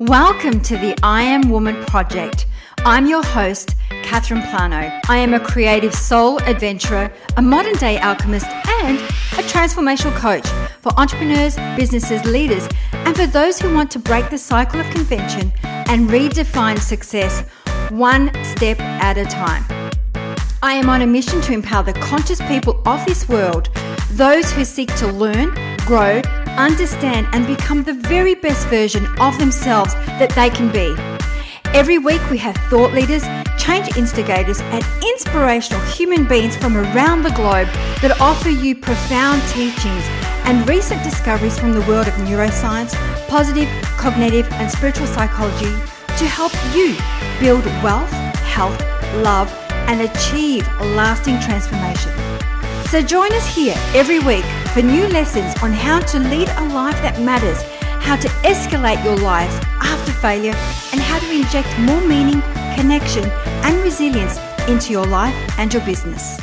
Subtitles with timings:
[0.00, 2.46] Welcome to the I Am Woman Project.
[2.78, 4.90] I'm your host, Catherine Plano.
[5.08, 10.48] I am a creative soul adventurer, a modern day alchemist, and a transformational coach
[10.80, 15.52] for entrepreneurs, businesses, leaders, and for those who want to break the cycle of convention
[15.62, 17.48] and redefine success
[17.90, 19.64] one step at a time.
[20.60, 23.68] I am on a mission to empower the conscious people of this world,
[24.10, 25.54] those who seek to learn,
[25.86, 26.20] grow,
[26.56, 30.94] understand, and become the very best version of themselves that they can be.
[31.72, 33.24] Every week, we have thought leaders,
[33.58, 37.66] change instigators, and inspirational human beings from around the globe
[38.00, 40.04] that offer you profound teachings
[40.46, 42.94] and recent discoveries from the world of neuroscience,
[43.28, 45.72] positive, cognitive, and spiritual psychology
[46.18, 46.96] to help you
[47.40, 48.12] build wealth,
[48.44, 48.80] health,
[49.16, 49.52] love,
[49.88, 52.12] and achieve lasting transformation.
[52.86, 57.00] So join us here every week for new lessons on how to lead a life
[57.00, 57.62] that matters,
[58.02, 59.48] how to escalate your life
[59.80, 60.52] after failure,
[60.90, 62.42] and how to inject more meaning,
[62.74, 63.24] connection,
[63.62, 64.36] and resilience
[64.68, 66.40] into your life and your business.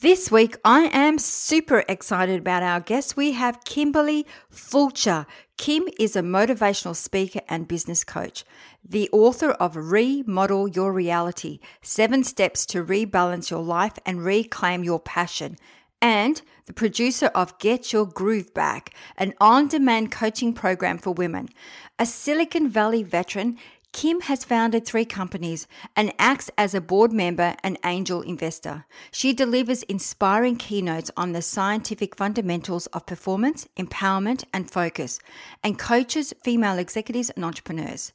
[0.00, 3.18] This week, I am super excited about our guest.
[3.18, 5.26] We have Kimberly Fulcher.
[5.58, 8.44] Kim is a motivational speaker and business coach,
[8.82, 15.00] the author of Remodel Your Reality Seven Steps to Rebalance Your Life and Reclaim Your
[15.00, 15.58] Passion,
[16.00, 21.48] and the producer of Get Your Groove Back, an on demand coaching program for women.
[21.98, 23.56] A Silicon Valley veteran,
[23.92, 28.84] Kim has founded three companies and acts as a board member and angel investor.
[29.10, 35.18] She delivers inspiring keynotes on the scientific fundamentals of performance, empowerment, and focus,
[35.64, 38.12] and coaches female executives and entrepreneurs.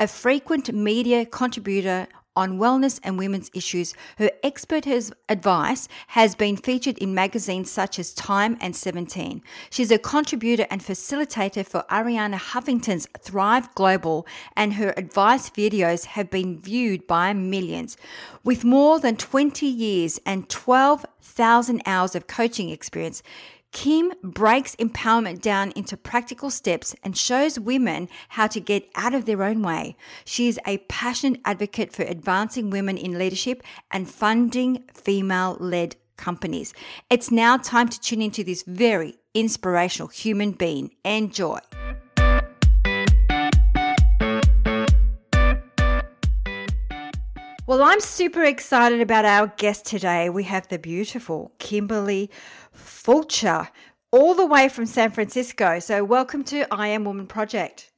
[0.00, 2.08] A frequent media contributor
[2.40, 3.92] on wellness and women's issues.
[4.16, 4.86] Her expert
[5.28, 9.42] advice has been featured in magazines such as Time and 17.
[9.68, 16.30] She's a contributor and facilitator for Arianna Huffington's Thrive Global, and her advice videos have
[16.30, 17.98] been viewed by millions.
[18.42, 23.22] With more than 20 years and 12,000 hours of coaching experience,
[23.72, 29.26] Kim breaks empowerment down into practical steps and shows women how to get out of
[29.26, 29.96] their own way.
[30.24, 36.74] She is a passionate advocate for advancing women in leadership and funding female led companies.
[37.08, 40.90] It's now time to tune into this very inspirational human being.
[41.04, 41.60] Enjoy.
[47.70, 50.28] Well, I'm super excited about our guest today.
[50.28, 52.28] We have the beautiful Kimberly
[52.80, 53.68] Fulcher,
[54.10, 55.78] all the way from San Francisco.
[55.78, 57.92] So, welcome to I Am Woman Project.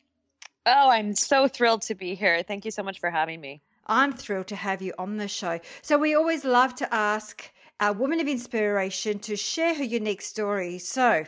[0.66, 2.42] Oh, I'm so thrilled to be here.
[2.42, 3.62] Thank you so much for having me.
[3.86, 5.60] I'm thrilled to have you on the show.
[5.80, 7.50] So, we always love to ask
[7.80, 10.78] our woman of inspiration to share her unique story.
[10.78, 11.24] So,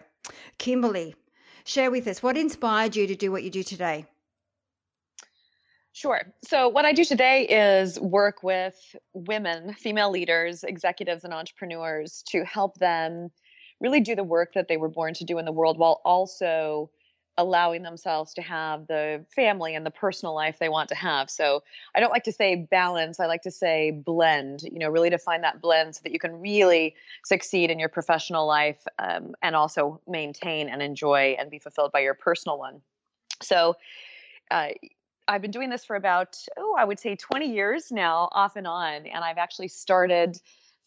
[0.58, 1.14] Kimberly,
[1.64, 4.06] share with us what inspired you to do what you do today?
[5.94, 6.22] Sure.
[6.44, 12.44] So, what I do today is work with women, female leaders, executives, and entrepreneurs to
[12.44, 13.30] help them
[13.84, 16.90] really do the work that they were born to do in the world while also
[17.36, 21.28] allowing themselves to have the family and the personal life they want to have.
[21.28, 21.62] So,
[21.94, 25.18] I don't like to say balance, I like to say blend, you know, really to
[25.18, 26.94] find that blend so that you can really
[27.26, 32.00] succeed in your professional life um, and also maintain and enjoy and be fulfilled by
[32.00, 32.80] your personal one.
[33.42, 33.76] So,
[34.50, 34.68] uh,
[35.28, 38.66] I've been doing this for about, oh, I would say 20 years now, off and
[38.66, 39.06] on.
[39.06, 40.38] And I've actually started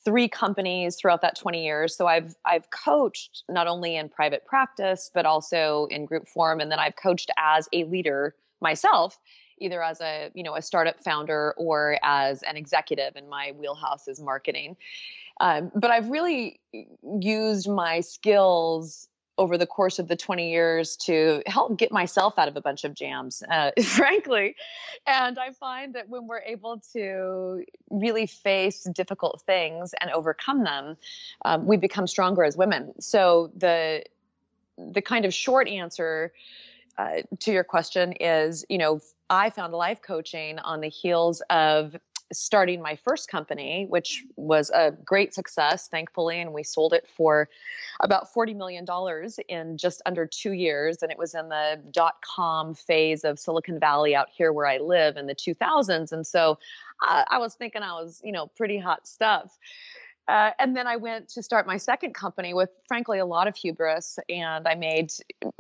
[0.08, 1.94] three companies throughout that 20 years.
[1.94, 6.62] So I've I've coached not only in private practice, but also in group form.
[6.62, 9.20] And then I've coached as a leader myself,
[9.60, 14.08] either as a, you know, a startup founder or as an executive in my wheelhouse
[14.08, 14.78] is marketing.
[15.42, 16.62] Um, but I've really
[17.20, 22.48] used my skills over the course of the 20 years to help get myself out
[22.48, 24.56] of a bunch of jams, uh, frankly.
[25.06, 30.98] And I find that when we're able to really face difficult things and overcome them,
[31.46, 32.94] um, we become stronger as women.
[33.00, 34.04] So the
[34.78, 36.32] the kind of short answer
[36.98, 41.96] uh, to your question is, you know, I found life coaching on the heels of
[42.32, 47.50] starting my first company, which was a great success, thankfully, and we sold it for
[48.02, 48.86] about $40 million
[49.48, 51.02] in just under two years.
[51.02, 54.78] And it was in the dot com phase of Silicon Valley out here where I
[54.78, 56.12] live in the 2000s.
[56.12, 56.60] And so
[57.02, 59.58] I, I was thinking I was, you know, pretty hot stuff.
[60.28, 63.56] Uh, and then I went to start my second company with, frankly, a lot of
[63.56, 65.14] hubris, and I made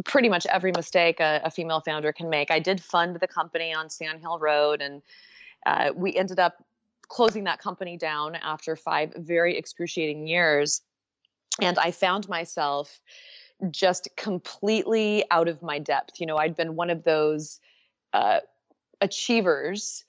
[0.03, 2.51] pretty much every mistake a, a female founder can make.
[2.51, 5.01] I did fund the company on Sand Hill Road, and
[5.67, 6.63] uh, we ended up
[7.09, 10.81] closing that company down after five very excruciating years.
[11.61, 13.01] And I found myself
[13.69, 16.21] just completely out of my depth.
[16.21, 17.59] You know, I'd been one of those
[18.13, 18.39] uh,
[19.01, 20.05] achievers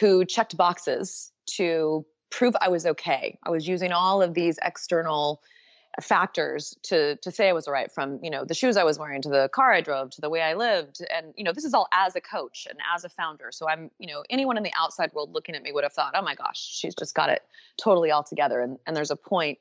[0.00, 3.38] who checked boxes to prove I was okay.
[3.44, 5.42] I was using all of these external
[6.00, 8.98] factors to to say I was all right from you know the shoes I was
[8.98, 11.64] wearing to the car I drove to the way I lived and you know this
[11.64, 14.62] is all as a coach and as a founder so I'm you know anyone in
[14.62, 17.28] the outside world looking at me would have thought oh my gosh she's just got
[17.28, 17.42] it
[17.76, 19.58] totally all together and and there's a point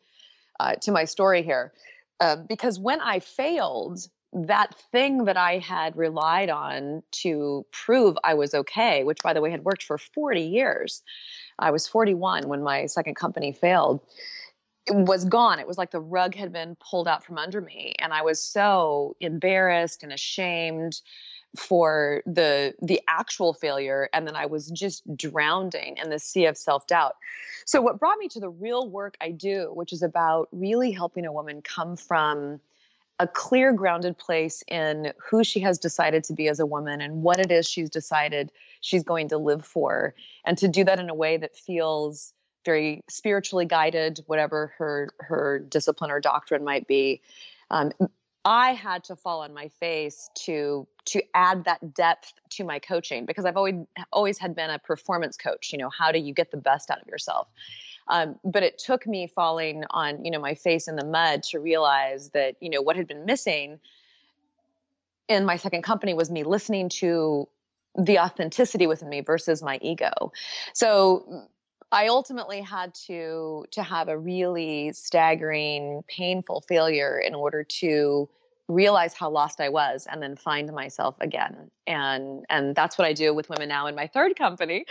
[0.60, 1.74] uh, to my story here
[2.22, 8.36] uh, because when I failed that thing that I had relied on to prove I
[8.36, 11.02] was okay, which by the way had worked for 40 years.
[11.60, 14.00] I was 41 when my second company failed.
[14.90, 15.60] Was gone.
[15.60, 17.94] It was like the rug had been pulled out from under me.
[18.00, 21.02] And I was so embarrassed and ashamed
[21.58, 26.58] for the the actual failure and then i was just drowning in the sea of
[26.58, 27.16] self-doubt
[27.66, 31.26] so what brought me to the real work i do which is about really helping
[31.26, 32.60] a woman come from
[33.20, 37.22] a clear grounded place in who she has decided to be as a woman and
[37.22, 38.50] what it is she's decided
[38.80, 42.34] she's going to live for and to do that in a way that feels
[42.66, 47.22] very spiritually guided whatever her her discipline or doctrine might be
[47.70, 47.92] um,
[48.46, 53.26] i had to fall on my face to to add that depth to my coaching
[53.26, 53.76] because i've always
[54.12, 57.02] always had been a performance coach you know how do you get the best out
[57.02, 57.48] of yourself
[58.08, 61.60] um, but it took me falling on, you know, my face in the mud to
[61.60, 63.80] realize that, you know, what had been missing
[65.28, 67.48] in my second company was me listening to
[67.98, 70.32] the authenticity within me versus my ego.
[70.74, 71.48] So
[71.92, 78.30] I ultimately had to to have a really staggering, painful failure in order to
[78.68, 81.70] realize how lost I was and then find myself again.
[81.88, 84.86] And and that's what I do with women now in my third company.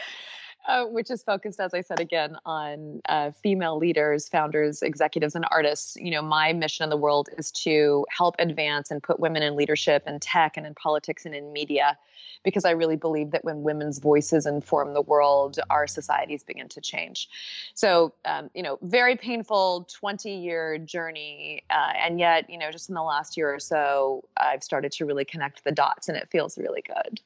[0.69, 5.47] Uh, which is focused, as I said again, on uh, female leaders, founders, executives, and
[5.51, 5.97] artists.
[5.97, 9.57] You know, my mission in the world is to help advance and put women in
[9.57, 11.97] leadership in tech and in politics and in media,
[12.45, 16.81] because I really believe that when women's voices inform the world, our societies begin to
[16.83, 17.31] change.
[17.73, 21.62] So, um, you know, very painful 20 year journey.
[21.71, 25.07] Uh, and yet, you know, just in the last year or so, I've started to
[25.07, 27.19] really connect the dots and it feels really good.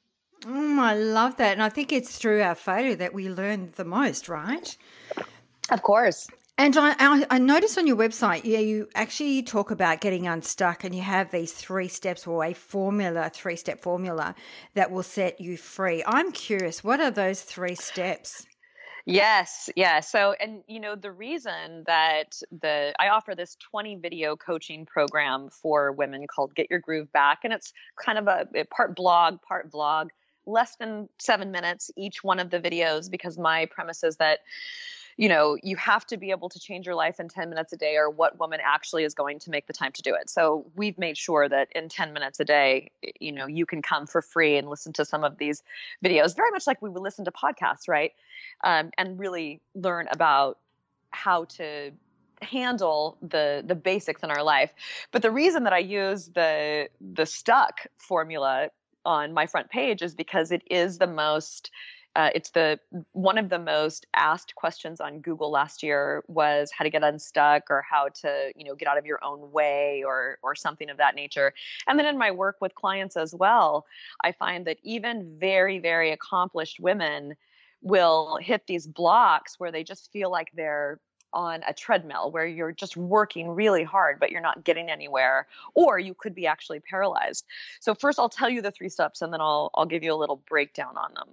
[0.44, 1.52] Mm, I love that.
[1.52, 4.76] And I think it's through our failure that we learn the most, right?
[5.70, 6.28] Of course.
[6.56, 10.84] And I, I, I noticed on your website, yeah, you actually talk about getting unstuck,
[10.84, 14.36] and you have these three steps or a formula, three step formula
[14.74, 16.04] that will set you free.
[16.06, 18.46] I'm curious, what are those three steps?
[19.04, 19.98] Yes, yeah.
[20.00, 25.50] So, and you know, the reason that the I offer this 20 video coaching program
[25.50, 29.42] for women called Get Your Groove Back, and it's kind of a, a part blog,
[29.42, 30.08] part vlog
[30.46, 34.40] less than seven minutes each one of the videos because my premise is that
[35.16, 37.76] you know you have to be able to change your life in 10 minutes a
[37.76, 40.28] day or what woman actually is going to make the time to do it.
[40.28, 44.06] So we've made sure that in 10 minutes a day you know you can come
[44.06, 45.62] for free and listen to some of these
[46.04, 48.12] videos very much like we would listen to podcasts right?
[48.62, 50.58] Um, and really learn about
[51.10, 51.92] how to
[52.42, 54.72] handle the the basics in our life.
[55.12, 58.70] But the reason that i use the the stuck formula
[59.04, 61.70] on my front page is because it is the most
[62.16, 62.78] uh, it's the
[63.12, 67.64] one of the most asked questions on Google last year was how to get unstuck
[67.70, 70.96] or how to you know get out of your own way or or something of
[70.98, 71.52] that nature.
[71.88, 73.86] And then in my work with clients as well,
[74.22, 77.34] I find that even very very accomplished women
[77.82, 81.00] will hit these blocks where they just feel like they're
[81.34, 85.98] on a treadmill where you're just working really hard but you're not getting anywhere or
[85.98, 87.44] you could be actually paralyzed.
[87.80, 90.16] So first i'll tell you the three steps and then i'll i'll give you a
[90.16, 91.28] little breakdown on them.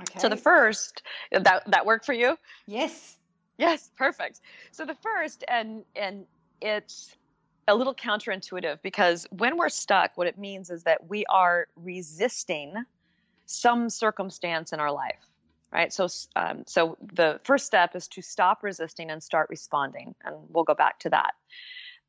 [0.00, 1.02] Okay so the first
[1.34, 2.38] uh, that that work for you?
[2.66, 3.18] Yes.
[3.58, 4.40] Yes perfect.
[4.70, 6.24] So the first and and
[6.60, 7.16] it's
[7.68, 12.74] a little counterintuitive because when we're stuck what it means is that we are resisting
[13.46, 15.31] some circumstance in our life
[15.72, 15.92] right?
[15.92, 20.64] So, um, so the first step is to stop resisting and start responding, and we'll
[20.64, 21.34] go back to that.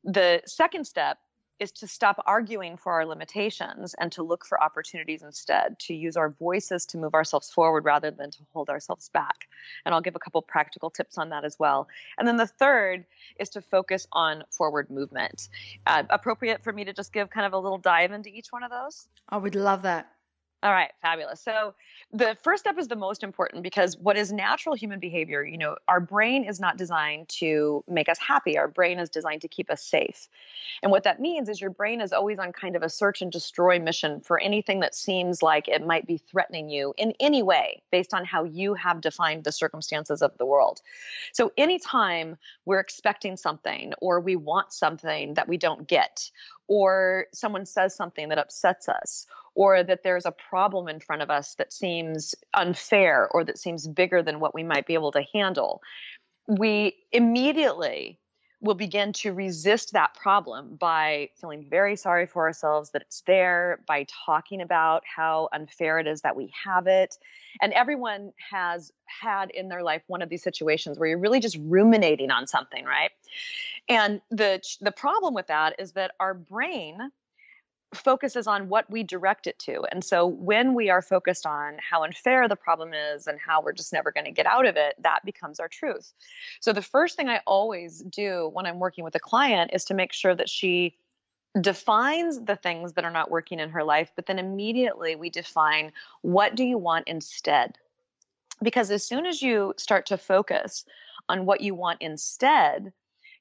[0.04, 1.18] The second step
[1.60, 6.16] is to stop arguing for our limitations and to look for opportunities instead, to use
[6.16, 9.46] our voices to move ourselves forward rather than to hold ourselves back.
[9.84, 11.88] And I'll give a couple practical tips on that as well.
[12.18, 13.04] And then the third
[13.38, 15.48] is to focus on forward movement.
[15.86, 18.64] Uh, appropriate for me to just give kind of a little dive into each one
[18.64, 19.06] of those?
[19.28, 20.10] I would love that.
[20.64, 21.42] All right, fabulous.
[21.42, 21.74] So
[22.10, 25.76] the first step is the most important because what is natural human behavior, you know,
[25.88, 28.56] our brain is not designed to make us happy.
[28.56, 30.26] Our brain is designed to keep us safe.
[30.82, 33.30] And what that means is your brain is always on kind of a search and
[33.30, 37.82] destroy mission for anything that seems like it might be threatening you in any way
[37.92, 40.80] based on how you have defined the circumstances of the world.
[41.34, 46.30] So anytime we're expecting something or we want something that we don't get
[46.68, 51.30] or someone says something that upsets us, or that there's a problem in front of
[51.30, 55.22] us that seems unfair or that seems bigger than what we might be able to
[55.32, 55.80] handle,
[56.46, 58.18] we immediately
[58.64, 63.80] will begin to resist that problem by feeling very sorry for ourselves that it's there,
[63.86, 67.18] by talking about how unfair it is that we have it.
[67.60, 71.58] And everyone has had in their life one of these situations where you're really just
[71.60, 73.10] ruminating on something, right?
[73.88, 77.10] And the the problem with that is that our brain
[77.96, 79.84] focuses on what we direct it to.
[79.90, 83.72] And so when we are focused on how unfair the problem is and how we're
[83.72, 86.12] just never going to get out of it, that becomes our truth.
[86.60, 89.94] So the first thing I always do when I'm working with a client is to
[89.94, 90.96] make sure that she
[91.60, 95.92] defines the things that are not working in her life, but then immediately we define
[96.22, 97.78] what do you want instead?
[98.62, 100.84] Because as soon as you start to focus
[101.28, 102.92] on what you want instead,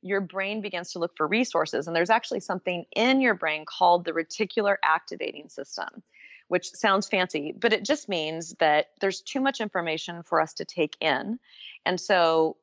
[0.03, 1.87] your brain begins to look for resources.
[1.87, 6.03] And there's actually something in your brain called the reticular activating system,
[6.49, 10.65] which sounds fancy, but it just means that there's too much information for us to
[10.65, 11.39] take in.
[11.85, 12.57] And so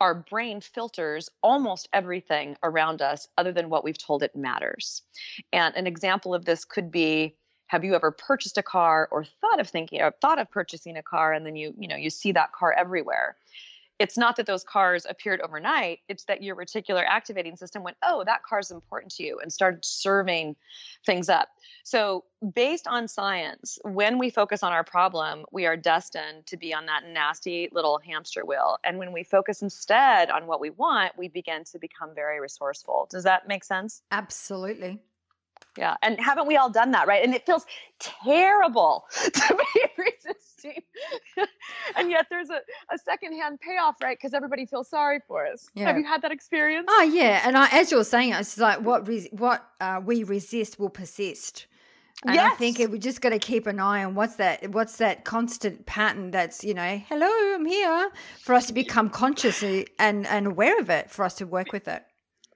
[0.00, 5.02] our brain filters almost everything around us other than what we've told it matters.
[5.52, 7.36] And an example of this could be
[7.66, 11.02] have you ever purchased a car or thought of thinking or thought of purchasing a
[11.04, 13.36] car and then you you know you see that car everywhere
[14.00, 18.24] it's not that those cars appeared overnight it's that your reticular activating system went oh
[18.24, 20.56] that car is important to you and started serving
[21.04, 21.48] things up
[21.84, 26.74] so based on science when we focus on our problem we are destined to be
[26.74, 31.12] on that nasty little hamster wheel and when we focus instead on what we want
[31.18, 34.98] we begin to become very resourceful does that make sense absolutely
[35.76, 35.96] yeah.
[36.02, 37.22] And haven't we all done that, right?
[37.22, 37.64] And it feels
[38.00, 39.80] terrible to be
[41.96, 42.60] and yet there's a,
[42.92, 44.16] a secondhand payoff, right?
[44.16, 45.68] Because everybody feels sorry for us.
[45.74, 45.86] Yeah.
[45.86, 46.86] Have you had that experience?
[46.88, 47.42] Oh, yeah.
[47.44, 51.66] And I, as you're saying, it's like what, res- what uh, we resist will persist.
[52.24, 52.52] And yes.
[52.52, 55.86] I think we just got to keep an eye on what's that what's that constant
[55.86, 58.10] pattern that's, you know, hello, I'm here
[58.42, 61.88] for us to become conscious and, and aware of it, for us to work with
[61.88, 62.04] it.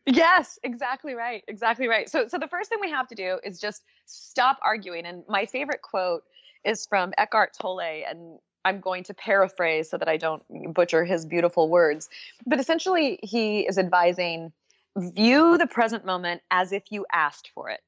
[0.06, 1.42] Yes, exactly right.
[1.48, 2.10] Exactly right.
[2.10, 5.06] So so the first thing we have to do is just stop arguing.
[5.06, 6.24] And my favorite quote
[6.64, 10.42] is from Eckhart Tolle and I'm going to paraphrase so that I don't
[10.72, 12.08] butcher his beautiful words.
[12.46, 14.52] But essentially he is advising
[14.96, 17.80] view the present moment as if you asked for it.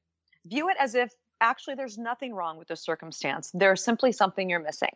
[0.45, 3.51] View it as if actually there's nothing wrong with the circumstance.
[3.53, 4.91] There's simply something you're missing.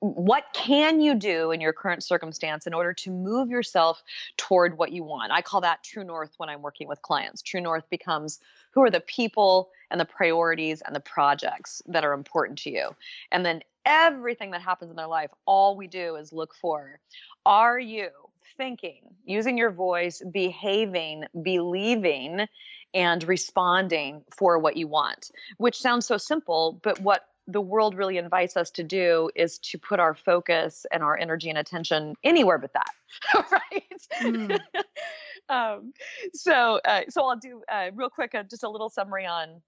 [0.00, 4.02] What can you do in your current circumstance in order to move yourself
[4.36, 5.32] toward what you want?
[5.32, 7.42] I call that true north when I'm working with clients.
[7.42, 8.40] True north becomes
[8.72, 12.94] who are the people and the priorities and the projects that are important to you.
[13.32, 17.00] And then everything that happens in their life, all we do is look for
[17.46, 18.08] are you
[18.56, 22.46] thinking, using your voice, behaving, believing
[22.94, 28.16] and responding for what you want, which sounds so simple, but what the world really
[28.16, 32.58] invites us to do is to put our focus and our energy and attention anywhere
[32.58, 34.02] but that, right?
[34.22, 34.58] Mm.
[35.48, 35.92] um,
[36.32, 39.60] so, uh, so I'll do uh, real quick uh, just a little summary on.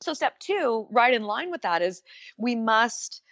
[0.00, 2.02] So, step two, right in line with that, is
[2.36, 3.22] we must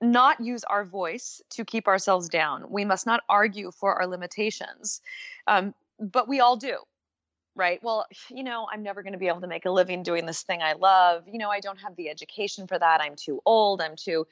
[0.00, 2.64] not use our voice to keep ourselves down.
[2.68, 5.00] We must not argue for our limitations,
[5.48, 6.76] um, but we all do
[7.54, 7.82] right?
[7.82, 10.42] Well, you know, I'm never going to be able to make a living doing this
[10.42, 11.24] thing I love.
[11.26, 13.00] You know, I don't have the education for that.
[13.00, 13.80] I'm too old.
[13.80, 14.26] I'm too.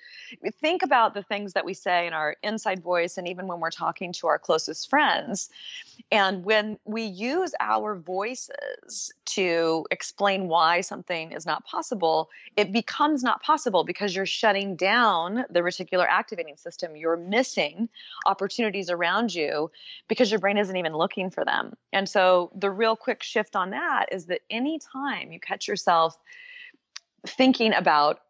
[0.61, 3.71] Think about the things that we say in our inside voice, and even when we're
[3.71, 5.51] talking to our closest friends.
[6.11, 13.23] And when we use our voices to explain why something is not possible, it becomes
[13.23, 16.97] not possible because you're shutting down the reticular activating system.
[16.97, 17.89] You're missing
[18.27, 19.71] opportunities around you
[20.09, 21.75] because your brain isn't even looking for them.
[21.93, 26.17] And so the real quick shift on that is that anytime you catch yourself
[27.27, 28.21] thinking about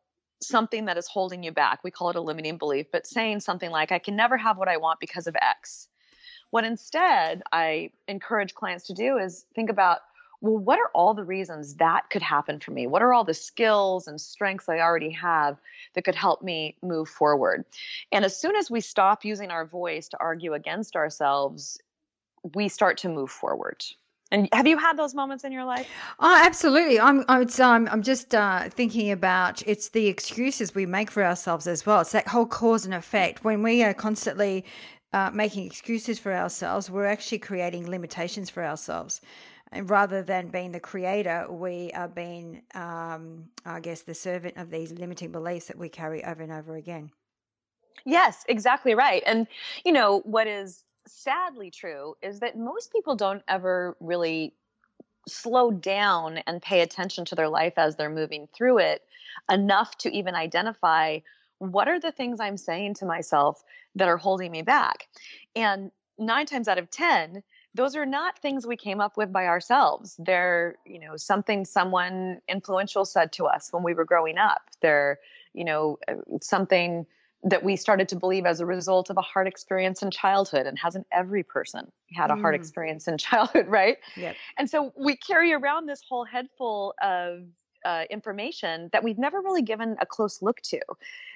[0.42, 3.70] something that is holding you back, we call it a limiting belief, but saying something
[3.70, 5.89] like, I can never have what I want because of X.
[6.50, 10.00] What instead I encourage clients to do is think about
[10.42, 12.86] well, what are all the reasons that could happen for me?
[12.86, 15.58] What are all the skills and strengths I already have
[15.94, 17.64] that could help me move forward?
[18.10, 21.78] And as soon as we stop using our voice to argue against ourselves,
[22.54, 23.84] we start to move forward.
[24.32, 25.88] And have you had those moments in your life?
[26.20, 27.00] Oh, absolutely.
[27.00, 27.24] I'm.
[27.28, 27.48] I'm.
[27.58, 32.02] Um, I'm just uh, thinking about it's the excuses we make for ourselves as well.
[32.02, 33.42] It's that whole cause and effect.
[33.42, 34.64] When we are constantly
[35.12, 39.20] uh, making excuses for ourselves, we're actually creating limitations for ourselves.
[39.72, 44.70] And rather than being the creator, we are being, um, I guess, the servant of
[44.70, 47.10] these limiting beliefs that we carry over and over again.
[48.04, 49.22] Yes, exactly right.
[49.26, 49.46] And,
[49.84, 54.54] you know, what is sadly true is that most people don't ever really
[55.28, 59.04] slow down and pay attention to their life as they're moving through it
[59.50, 61.18] enough to even identify
[61.58, 63.62] what are the things I'm saying to myself
[63.94, 65.08] that are holding me back.
[65.56, 67.42] And nine times out of 10,
[67.74, 70.16] those are not things we came up with by ourselves.
[70.18, 74.62] They're, you know, something someone influential said to us when we were growing up.
[74.82, 75.18] They're,
[75.54, 77.06] you know, uh, something
[77.42, 80.78] that we started to believe as a result of a hard experience in childhood and
[80.78, 82.58] hasn't every person had a hard mm.
[82.58, 84.36] experience in childhood right yep.
[84.58, 87.44] and so we carry around this whole head full of
[87.84, 90.80] uh, information that we've never really given a close look to.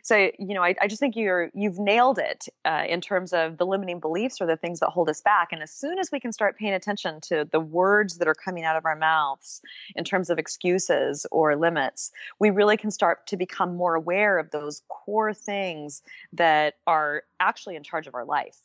[0.02, 3.58] So, you know, I, I just think you're you've nailed it uh, in terms of
[3.58, 5.48] the limiting beliefs or the things that hold us back.
[5.52, 8.64] And as soon as we can start paying attention to the words that are coming
[8.64, 9.62] out of our mouths
[9.96, 14.50] in terms of excuses or limits, we really can start to become more aware of
[14.50, 18.58] those core things that are actually in charge of our life.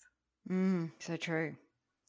[0.50, 1.56] Mm, so true.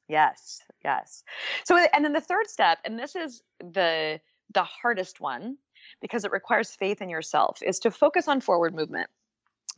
[0.08, 1.22] Yes, yes.
[1.64, 4.20] So, and then the third step, and this is the
[4.52, 5.56] the hardest one
[6.00, 9.08] because it requires faith in yourself is to focus on forward movement.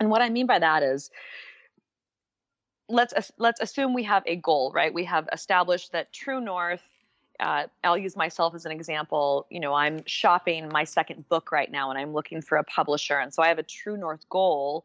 [0.00, 1.10] And what I mean by that is
[2.88, 4.92] let's let's assume we have a goal, right?
[4.92, 6.82] We have established that true north
[7.40, 9.46] uh, I'll use myself as an example.
[9.50, 13.18] You know, I'm shopping my second book right now and I'm looking for a publisher.
[13.18, 14.84] And so I have a true north goal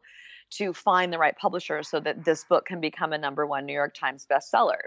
[0.50, 3.72] to find the right publisher so that this book can become a number one New
[3.72, 4.80] York Times bestseller.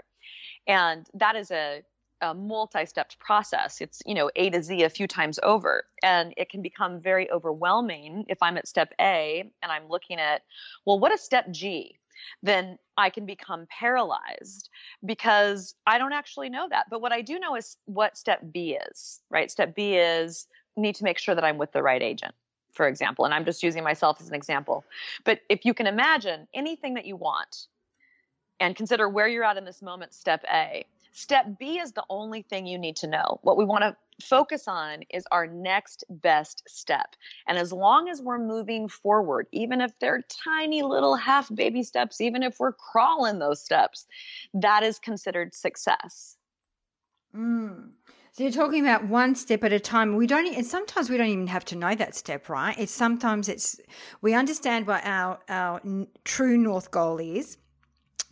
[0.66, 1.82] And that is a
[2.22, 3.80] a multi-stepped process.
[3.80, 5.84] It's, you know, A to Z a few times over.
[6.02, 10.42] And it can become very overwhelming if I'm at step A and I'm looking at,
[10.86, 11.98] well, what is step G?
[12.42, 14.70] Then I can become paralyzed
[15.04, 16.86] because I don't actually know that.
[16.88, 19.50] But what I do know is what step B is, right?
[19.50, 22.34] Step B is need to make sure that I'm with the right agent,
[22.72, 23.24] for example.
[23.24, 24.84] And I'm just using myself as an example.
[25.24, 27.66] But if you can imagine anything that you want
[28.60, 32.42] and consider where you're at in this moment, step A, Step B is the only
[32.42, 33.38] thing you need to know.
[33.42, 37.16] What we want to focus on is our next best step.
[37.46, 42.20] And as long as we're moving forward, even if they're tiny little half baby steps,
[42.20, 44.06] even if we're crawling those steps,
[44.54, 46.36] that is considered success.
[47.36, 47.90] Mm.
[48.32, 50.16] So you're talking about one step at a time.
[50.16, 52.78] We don't, and sometimes we don't even have to know that step, right?
[52.78, 53.78] It's sometimes it's
[54.22, 55.82] we understand what our our
[56.24, 57.58] true north goal is,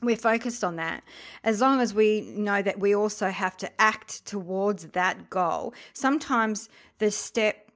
[0.03, 1.05] we're focused on that.
[1.45, 6.69] As long as we know that we also have to act towards that goal, sometimes
[6.99, 7.71] the step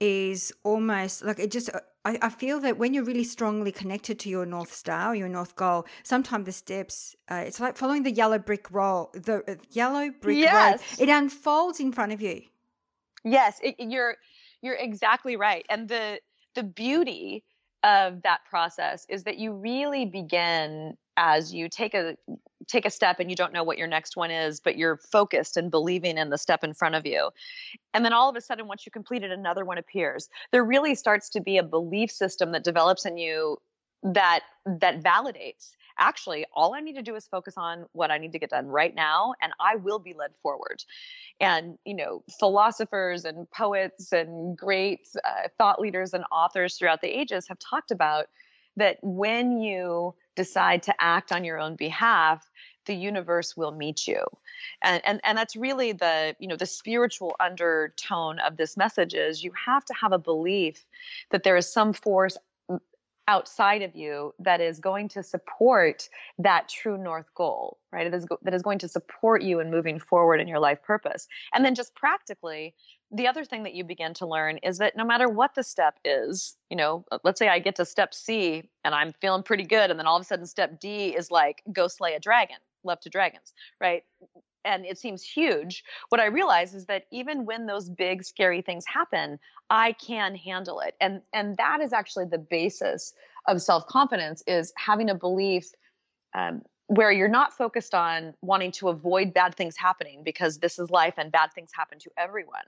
[0.00, 1.70] is almost like it just.
[2.02, 5.54] I, I feel that when you're really strongly connected to your north star, your north
[5.54, 10.10] goal, sometimes the steps, uh, it's like following the yellow brick roll the uh, yellow
[10.22, 10.80] brick yes.
[10.98, 11.02] road.
[11.02, 12.42] It unfolds in front of you.
[13.22, 14.16] Yes, it, you're
[14.62, 16.20] you're exactly right, and the
[16.54, 17.44] the beauty
[17.82, 22.16] of that process is that you really begin as you take a
[22.66, 25.56] take a step and you don't know what your next one is but you're focused
[25.56, 27.30] and believing in the step in front of you.
[27.94, 30.28] And then all of a sudden once you complete it another one appears.
[30.52, 33.58] There really starts to be a belief system that develops in you
[34.02, 38.32] that that validates actually all i need to do is focus on what i need
[38.32, 40.82] to get done right now and i will be led forward.
[41.40, 47.08] And you know philosophers and poets and great uh, thought leaders and authors throughout the
[47.08, 48.26] ages have talked about
[48.80, 52.50] that when you decide to act on your own behalf
[52.86, 54.24] the universe will meet you.
[54.82, 59.44] And, and and that's really the you know the spiritual undertone of this message is
[59.44, 60.84] you have to have a belief
[61.30, 62.36] that there is some force
[63.28, 68.06] outside of you that is going to support that true north goal right?
[68.06, 70.82] It is go- that is going to support you in moving forward in your life
[70.82, 71.26] purpose.
[71.54, 72.74] And then just practically
[73.12, 75.98] the other thing that you begin to learn is that no matter what the step
[76.04, 79.64] is, you know, uh, let's say I get to step C and I'm feeling pretty
[79.64, 82.56] good, and then all of a sudden step D is like go slay a dragon,
[82.84, 84.04] love to dragons, right?
[84.64, 85.82] And it seems huge.
[86.10, 89.38] What I realize is that even when those big scary things happen,
[89.70, 90.94] I can handle it.
[91.00, 93.12] And and that is actually the basis
[93.48, 95.72] of self-confidence is having a belief
[96.34, 100.90] um, where you're not focused on wanting to avoid bad things happening because this is
[100.90, 102.64] life and bad things happen to everyone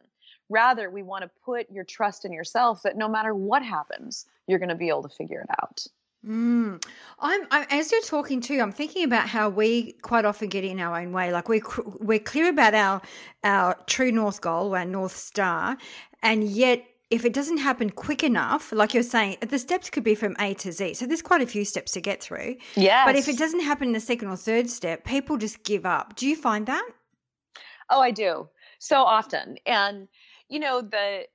[0.52, 4.58] Rather, we want to put your trust in yourself that no matter what happens, you're
[4.58, 5.86] going to be able to figure it out.
[6.26, 6.84] Mm.
[7.18, 10.78] I'm, I'm, as you're talking to, I'm thinking about how we quite often get in
[10.78, 11.32] our own way.
[11.32, 13.02] Like we we're clear about our
[13.42, 15.78] our true north goal, our north star,
[16.22, 20.14] and yet if it doesn't happen quick enough, like you're saying, the steps could be
[20.14, 20.94] from A to Z.
[20.94, 22.56] So there's quite a few steps to get through.
[22.76, 23.04] Yeah.
[23.04, 26.14] But if it doesn't happen in the second or third step, people just give up.
[26.14, 26.88] Do you find that?
[27.90, 30.08] Oh, I do so often, and
[30.52, 31.26] you know the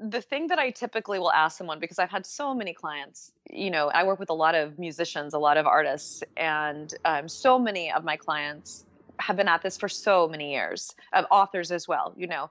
[0.00, 3.70] the thing that I typically will ask someone because I've had so many clients, you
[3.70, 7.56] know, I work with a lot of musicians, a lot of artists, and um, so
[7.56, 8.84] many of my clients
[9.20, 12.50] have been at this for so many years, of authors as well, you know.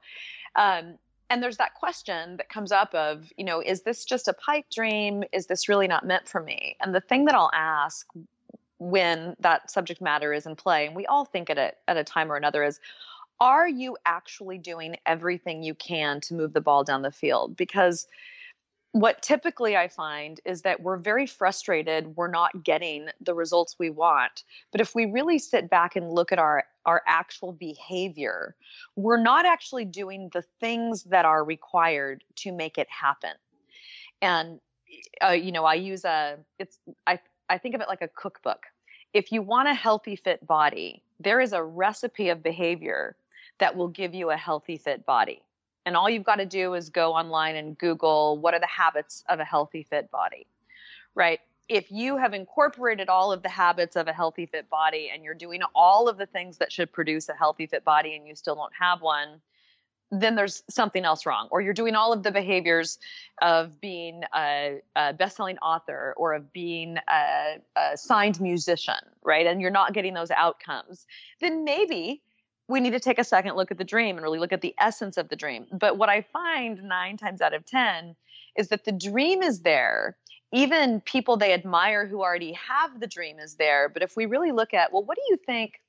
[0.56, 0.98] Um,
[1.30, 4.66] and there's that question that comes up of, you know, is this just a pipe
[4.72, 5.24] dream?
[5.34, 6.78] Is this really not meant for me?
[6.80, 8.08] And the thing that I'll ask
[8.78, 12.04] when that subject matter is in play, and we all think at a, at a
[12.04, 12.80] time or another, is
[13.42, 17.58] are you actually doing everything you can to move the ball down the field?
[17.58, 18.08] Because
[18.92, 23.90] what typically I find is that we're very frustrated we're not getting the results we
[23.90, 24.44] want.
[24.72, 28.56] But if we really sit back and look at our our actual behavior,
[28.96, 33.32] we're not actually doing the things that are required to make it happen.
[34.22, 34.60] And
[35.24, 36.78] uh, you know, I use a it's
[37.08, 38.66] I I think of it like a cookbook.
[39.14, 43.16] If you want a healthy fit body, there is a recipe of behavior
[43.62, 45.42] that will give you a healthy fit body
[45.86, 49.24] and all you've got to do is go online and Google what are the habits
[49.30, 50.46] of a healthy, fit body,
[51.16, 51.40] right?
[51.68, 55.34] If you have incorporated all of the habits of a healthy, fit body and you're
[55.34, 58.56] doing all of the things that should produce a healthy, fit body and you still
[58.56, 59.42] don't have one,
[60.12, 61.48] then there's something else wrong.
[61.52, 63.00] Or you're doing all of the behaviors
[63.42, 69.48] of being a, a best-selling author or of being a, a signed musician, right?
[69.48, 71.08] And you're not getting those outcomes.
[71.40, 72.22] Then maybe
[72.72, 74.74] we need to take a second look at the dream and really look at the
[74.80, 75.68] essence of the dream.
[75.72, 78.16] But what I find nine times out of 10
[78.56, 80.18] is that the dream is there.
[80.54, 83.90] Even people they admire who already have the dream is there.
[83.90, 85.82] But if we really look at, well, what do you think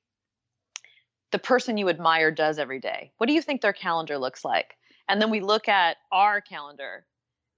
[1.31, 3.11] the person you admire does every day?
[3.17, 4.77] What do you think their calendar looks like?
[5.09, 7.05] And then we look at our calendar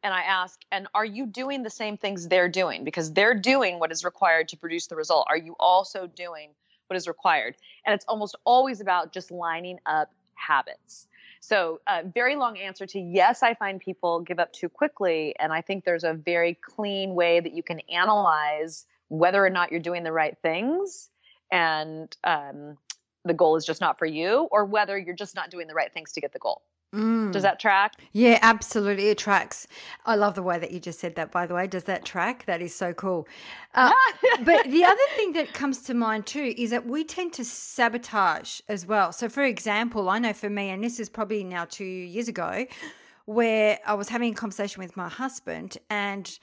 [0.02, 2.84] and I ask, and are you doing the same things they're doing?
[2.84, 5.26] Because they're doing what is required to produce the result.
[5.30, 6.52] Are you also doing
[6.88, 7.56] what is required.
[7.86, 11.08] And it's almost always about just lining up habits.
[11.40, 15.36] So, uh, very long answer to yes, I find people give up too quickly.
[15.40, 19.72] And I think there's a very clean way that you can analyze whether or not
[19.72, 21.10] you're doing the right things
[21.52, 22.78] and um,
[23.24, 25.92] the goal is just not for you, or whether you're just not doing the right
[25.94, 26.62] things to get the goal.
[26.96, 27.34] Mm.
[27.34, 27.94] Does that track?
[28.14, 29.10] Yeah, absolutely.
[29.10, 29.68] It tracks.
[30.06, 31.68] I love the way that you just said that, by the way.
[31.68, 32.46] Does that track?
[32.46, 33.28] That is so cool.
[33.74, 33.92] Uh,
[34.44, 38.62] but the other thing that comes to mind too is that we tend to sabotage
[38.70, 39.12] as well.
[39.12, 42.66] So, for example, I know for me, and this is probably now two years ago,
[43.26, 46.40] where I was having a conversation with my husband and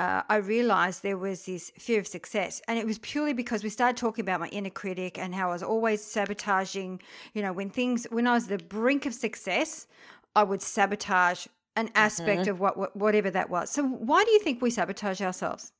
[0.00, 2.62] uh, I realized there was this fear of success.
[2.66, 5.52] And it was purely because we started talking about my inner critic and how I
[5.52, 7.02] was always sabotaging.
[7.34, 9.86] You know, when things, when I was at the brink of success,
[10.34, 12.50] I would sabotage an aspect mm-hmm.
[12.50, 13.70] of what, what, whatever that was.
[13.70, 15.72] So, why do you think we sabotage ourselves?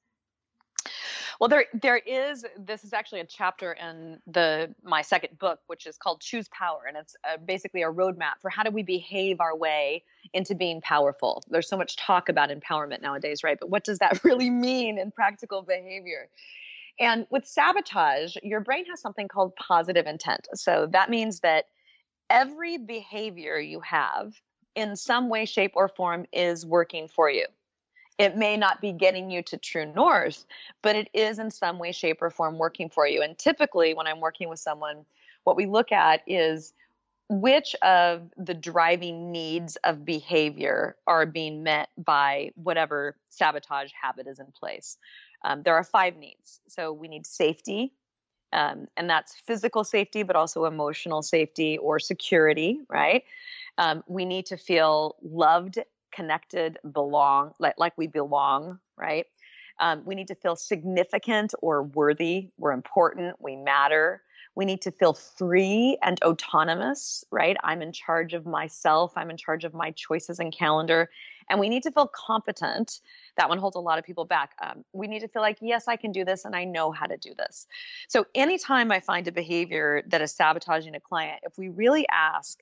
[1.40, 2.44] Well, there there is.
[2.58, 6.82] This is actually a chapter in the my second book, which is called Choose Power,
[6.86, 10.82] and it's uh, basically a roadmap for how do we behave our way into being
[10.82, 11.42] powerful.
[11.48, 13.56] There's so much talk about empowerment nowadays, right?
[13.58, 16.28] But what does that really mean in practical behavior?
[16.98, 20.46] And with sabotage, your brain has something called positive intent.
[20.52, 21.64] So that means that
[22.28, 24.34] every behavior you have
[24.74, 27.46] in some way, shape, or form is working for you
[28.20, 30.44] it may not be getting you to true north,
[30.82, 33.22] but it is in some way, shape, or form working for you.
[33.22, 35.06] And typically, when I'm working with someone,
[35.44, 36.74] what we look at is
[37.30, 44.38] which of the driving needs of behavior are being met by whatever sabotage habit is
[44.38, 44.98] in place.
[45.44, 46.60] Um, there are five needs.
[46.66, 47.94] So we need safety,
[48.52, 53.24] um, and that's physical safety, but also emotional safety or security, right?
[53.78, 55.78] Um, we need to feel loved
[56.12, 59.26] connected, belong, like, like we belong, right?
[59.78, 62.50] Um, we need to feel significant or worthy.
[62.58, 63.36] We're important.
[63.40, 64.22] We matter.
[64.54, 67.56] We need to feel free and autonomous, right?
[67.62, 69.12] I'm in charge of myself.
[69.16, 71.08] I'm in charge of my choices and calendar.
[71.48, 73.00] And we need to feel competent.
[73.36, 74.52] That one holds a lot of people back.
[74.62, 77.06] Um, we need to feel like, yes, I can do this and I know how
[77.06, 77.66] to do this.
[78.08, 82.60] So, anytime I find a behavior that is sabotaging a client, if we really ask,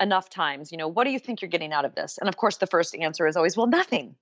[0.00, 2.18] enough times, you know, what do you think you're getting out of this?
[2.18, 4.16] And of course, the first answer is always, well, nothing.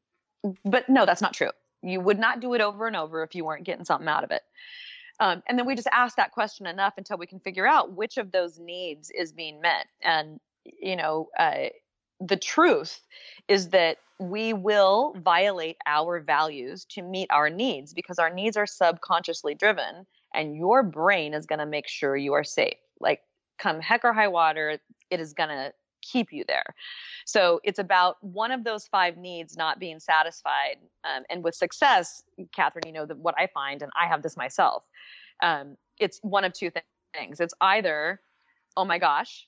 [0.65, 1.51] But no, that's not true.
[1.83, 4.31] You would not do it over and over if you weren't getting something out of
[4.31, 4.43] it.
[5.21, 8.17] Um, and then we just ask that question enough until we can figure out which
[8.17, 9.87] of those needs is being met.
[10.03, 11.69] And, you know, uh,
[12.21, 13.01] the truth
[13.49, 18.67] is that we will violate our values to meet our needs because our needs are
[18.67, 22.79] subconsciously driven and your brain is going to make sure you are safe.
[23.01, 23.21] Like,
[23.59, 24.79] come heck or high water,
[25.11, 26.65] it is going to keep you there.
[27.25, 30.77] So it's about one of those five needs not being satisfied.
[31.05, 32.23] Um, and with success,
[32.55, 34.85] Catherine, you know, the, what I find, and I have this myself,
[35.43, 36.85] um, it's one of two th-
[37.15, 37.41] things.
[37.41, 38.21] It's either,
[38.77, 39.47] oh my gosh,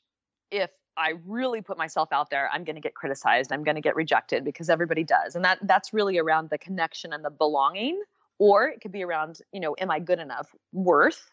[0.51, 3.53] if I really put myself out there, I'm going to get criticized.
[3.53, 5.35] I'm going to get rejected because everybody does.
[5.35, 8.01] And that that's really around the connection and the belonging.
[8.39, 10.55] Or it could be around, you know, am I good enough?
[10.73, 11.31] Worth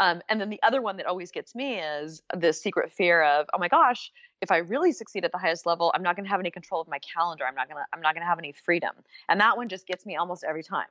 [0.00, 3.46] Um, and then the other one that always gets me is this secret fear of,
[3.52, 6.30] oh my gosh, if I really succeed at the highest level, I'm not going to
[6.30, 7.44] have any control of my calendar.
[7.46, 8.94] I'm not going to, I'm not going to have any freedom.
[9.28, 10.86] And that one just gets me almost every time.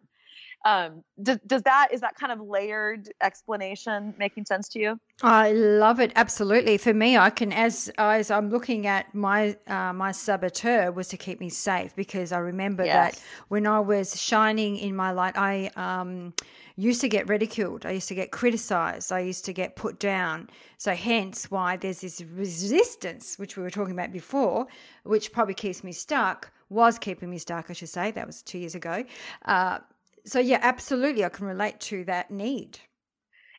[0.65, 4.99] Um, does, does that, is that kind of layered explanation making sense to you?
[5.21, 6.11] I love it.
[6.15, 6.77] Absolutely.
[6.77, 11.17] For me, I can, as, as I'm looking at my, uh, my saboteur was to
[11.17, 13.15] keep me safe because I remember yes.
[13.15, 16.33] that when I was shining in my light, I, um,
[16.77, 17.85] used to get ridiculed.
[17.85, 19.11] I used to get criticized.
[19.11, 20.49] I used to get put down.
[20.77, 24.67] So, hence why there's this resistance, which we were talking about before,
[25.03, 28.11] which probably keeps me stuck, was keeping me stuck, I should say.
[28.11, 29.03] That was two years ago.
[29.43, 29.79] Uh,
[30.23, 31.25] so, yeah, absolutely.
[31.25, 32.79] I can relate to that need.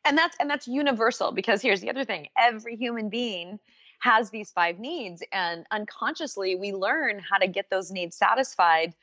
[0.05, 3.59] And that's and that's universal because here's the other thing every human being
[3.99, 8.93] has these five needs and unconsciously we learn how to get those needs satisfied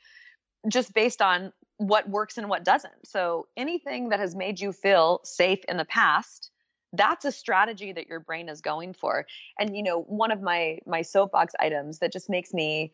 [0.67, 3.05] just based on what works and what doesn't.
[3.05, 6.51] So anything that has made you feel safe in the past,
[6.93, 9.25] that's a strategy that your brain is going for.
[9.59, 12.93] And you know, one of my my soapbox items that just makes me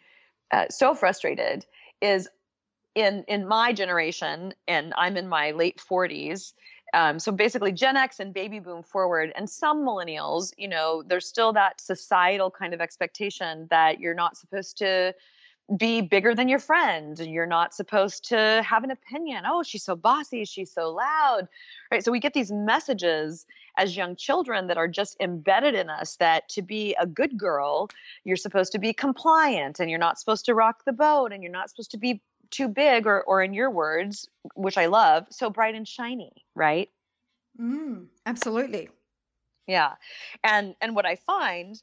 [0.52, 1.65] uh, so frustrated
[2.02, 2.28] is
[2.96, 6.54] in in my generation, and I'm in my late 40s.
[6.93, 11.26] Um, so basically, Gen X and baby boom forward, and some millennials, you know, there's
[11.26, 15.15] still that societal kind of expectation that you're not supposed to
[15.78, 17.17] be bigger than your friend.
[17.19, 19.43] You're not supposed to have an opinion.
[19.47, 20.45] Oh, she's so bossy.
[20.45, 21.47] She's so loud.
[21.89, 22.04] Right.
[22.04, 23.45] So we get these messages
[23.78, 27.89] as young children that are just embedded in us that to be a good girl,
[28.23, 31.52] you're supposed to be compliant and you're not supposed to rock the boat and you're
[31.52, 32.21] not supposed to be
[32.52, 36.45] too big or, or in your words, which I love, so bright and shiny.
[36.56, 36.89] Right.
[37.60, 38.89] Mm, absolutely.
[39.65, 39.93] Yeah.
[40.43, 41.82] And, and what I find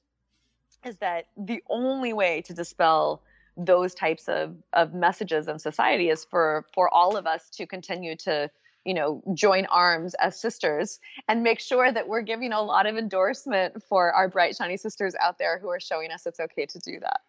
[0.85, 3.23] is that the only way to dispel
[3.65, 8.17] those types of, of messages in society is for for all of us to continue
[8.17, 8.51] to
[8.85, 12.97] you know join arms as sisters and make sure that we're giving a lot of
[12.97, 16.79] endorsement for our bright shiny sisters out there who are showing us it's okay to
[16.79, 17.21] do that.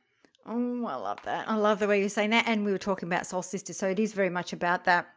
[0.46, 1.50] Oh i love that.
[1.50, 2.48] I love the way you're saying that.
[2.48, 5.08] And we were talking about soul sisters so it is very much about that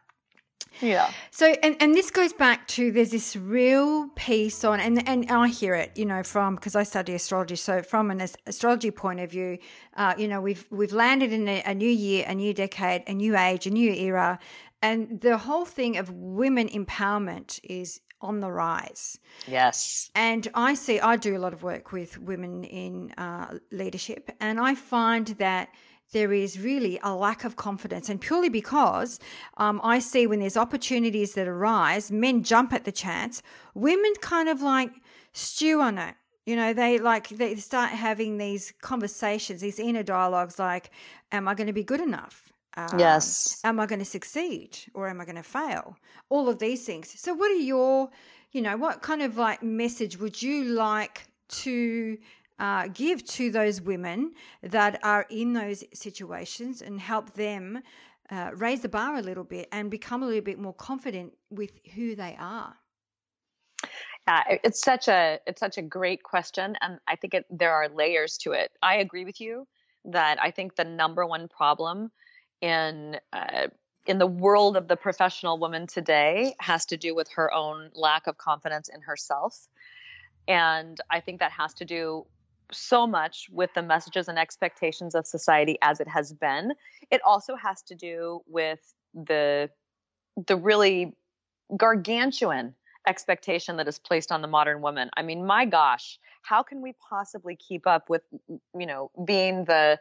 [0.81, 1.09] yeah.
[1.31, 5.47] So and and this goes back to there's this real piece on and and I
[5.47, 7.55] hear it, you know, from because I study astrology.
[7.55, 9.57] So from an astrology point of view,
[9.95, 13.13] uh, you know, we've we've landed in a, a new year, a new decade, a
[13.13, 14.39] new age, a new era,
[14.81, 19.19] and the whole thing of women empowerment is on the rise.
[19.47, 20.09] Yes.
[20.15, 24.59] And I see, I do a lot of work with women in uh, leadership, and
[24.59, 25.69] I find that
[26.11, 28.09] there is really a lack of confidence.
[28.09, 29.19] And purely because
[29.57, 33.41] um, I see when there's opportunities that arise, men jump at the chance,
[33.73, 34.91] women kind of like
[35.33, 36.15] stew on it.
[36.45, 40.91] You know, they like, they start having these conversations, these inner dialogues like,
[41.31, 42.53] am I going to be good enough?
[42.77, 43.61] Um, yes.
[43.63, 45.97] Am I going to succeed or am I going to fail?
[46.29, 47.19] All of these things.
[47.19, 48.09] So, what are your,
[48.51, 52.17] you know, what kind of like message would you like to
[52.59, 57.81] uh, give to those women that are in those situations and help them
[58.31, 61.71] uh, raise the bar a little bit and become a little bit more confident with
[61.95, 62.75] who they are?
[64.27, 67.87] Uh, it's such a it's such a great question, and I think it, there are
[67.89, 68.71] layers to it.
[68.81, 69.67] I agree with you
[70.05, 72.11] that I think the number one problem
[72.61, 73.67] in uh,
[74.07, 78.25] in the world of the professional woman today has to do with her own lack
[78.25, 79.67] of confidence in herself,
[80.47, 82.25] and I think that has to do
[82.71, 86.73] so much with the messages and expectations of society as it has been.
[87.11, 88.79] It also has to do with
[89.13, 89.69] the
[90.47, 91.15] the really
[91.77, 92.75] gargantuan
[93.07, 95.09] expectation that is placed on the modern woman.
[95.15, 98.23] I mean, my gosh, how can we possibly keep up with
[98.77, 99.99] you know being the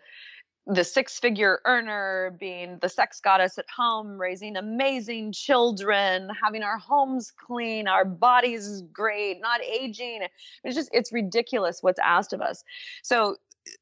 [0.66, 6.79] the six figure earner, being the sex goddess at home, raising amazing children, having our
[6.79, 10.22] homes clean, our bodies great, not aging.
[10.62, 12.64] It's just it's ridiculous what's asked of us.
[13.03, 13.37] So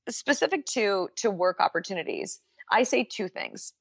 [0.08, 2.40] specific to to work opportunities,
[2.70, 3.72] I say two things.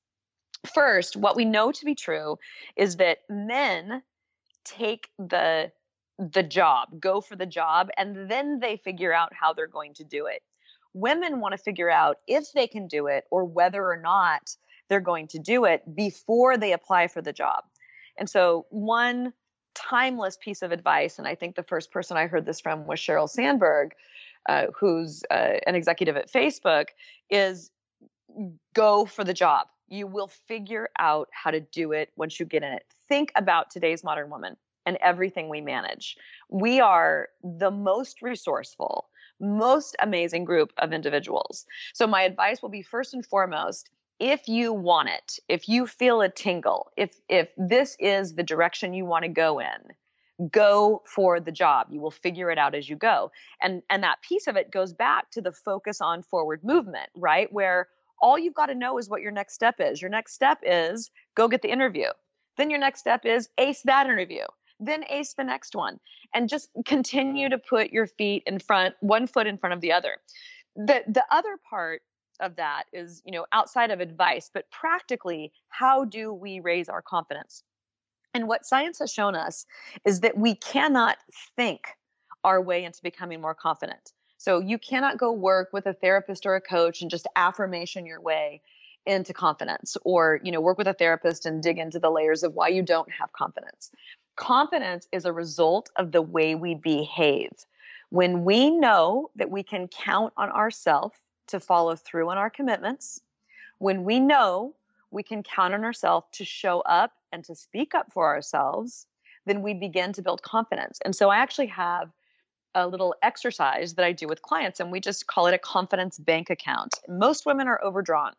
[0.74, 2.38] First, what we know to be true
[2.76, 4.04] is that men
[4.64, 5.72] take the
[6.20, 10.04] the job, go for the job, and then they figure out how they're going to
[10.04, 10.44] do it
[10.94, 14.56] women want to figure out if they can do it or whether or not
[14.90, 17.64] they're going to do it before they apply for the job.
[18.18, 19.34] And so, one
[19.74, 23.00] timeless piece of advice, and I think the first person I heard this from was
[23.00, 23.94] Sheryl Sandberg,
[24.50, 26.88] uh, who's uh, an executive at Facebook,
[27.30, 27.72] is
[28.74, 29.68] go for the job.
[29.88, 32.84] You will figure out how to do it once you get in it.
[33.08, 36.18] Think about today's modern woman and everything we manage.
[36.50, 39.10] We are the most resourceful,
[39.42, 41.66] most amazing group of individuals.
[41.94, 43.90] So, my advice will be first and foremost
[44.22, 48.94] if you want it, if you feel a tingle, if if this is the direction
[48.94, 51.88] you want to go in, go for the job.
[51.90, 53.32] You will figure it out as you go.
[53.62, 57.52] And and that piece of it goes back to the focus on forward movement right?
[57.52, 57.88] Where
[58.22, 60.00] all you've got to know is what your next step is.
[60.00, 62.10] Your next step is go get the interview.
[62.58, 64.46] Then your next step is ace that interview
[64.82, 66.00] then ace the next one
[66.34, 69.92] and just continue to put your feet in front one foot in front of the
[69.92, 70.18] other
[70.76, 72.02] the the other part
[72.40, 77.02] of that is you know outside of advice but practically how do we raise our
[77.02, 77.64] confidence
[78.34, 79.66] and what science has shown us
[80.06, 81.18] is that we cannot
[81.56, 81.82] think
[82.44, 84.12] our way into becoming more confident.
[84.38, 88.22] So you cannot go work with a therapist or a coach and just affirmation your
[88.22, 88.62] way
[89.06, 92.54] into confidence or you know work with a therapist and dig into the layers of
[92.54, 93.92] why you don't have confidence.
[94.36, 97.52] Confidence is a result of the way we behave.
[98.10, 101.16] When we know that we can count on ourselves
[101.48, 103.22] to follow through on our commitments,
[103.78, 104.76] when we know
[105.12, 109.06] we can count on ourselves to show up and to speak up for ourselves,
[109.46, 111.00] then we begin to build confidence.
[111.04, 112.12] And so I actually have
[112.74, 116.18] a little exercise that I do with clients, and we just call it a confidence
[116.18, 117.00] bank account.
[117.08, 118.34] Most women are overdrawn,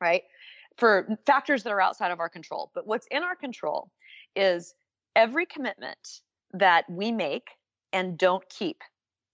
[0.00, 0.24] right?
[0.76, 2.70] For factors that are outside of our control.
[2.74, 3.90] But what's in our control
[4.36, 4.74] is
[5.14, 6.20] every commitment
[6.52, 7.50] that we make
[7.92, 8.82] and don't keep.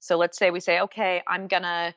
[0.00, 1.94] So let's say we say, okay, I'm going to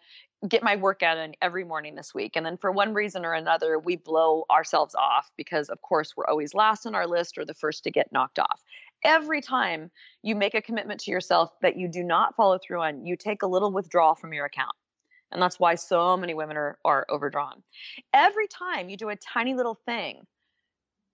[0.47, 2.35] get my workout in every morning this week.
[2.35, 6.27] And then for one reason or another, we blow ourselves off because, of course, we're
[6.27, 8.61] always last on our list or the first to get knocked off.
[9.03, 9.91] Every time
[10.23, 13.43] you make a commitment to yourself that you do not follow through on, you take
[13.43, 14.75] a little withdrawal from your account.
[15.31, 17.61] And that's why so many women are, are overdrawn.
[18.13, 20.25] Every time you do a tiny little thing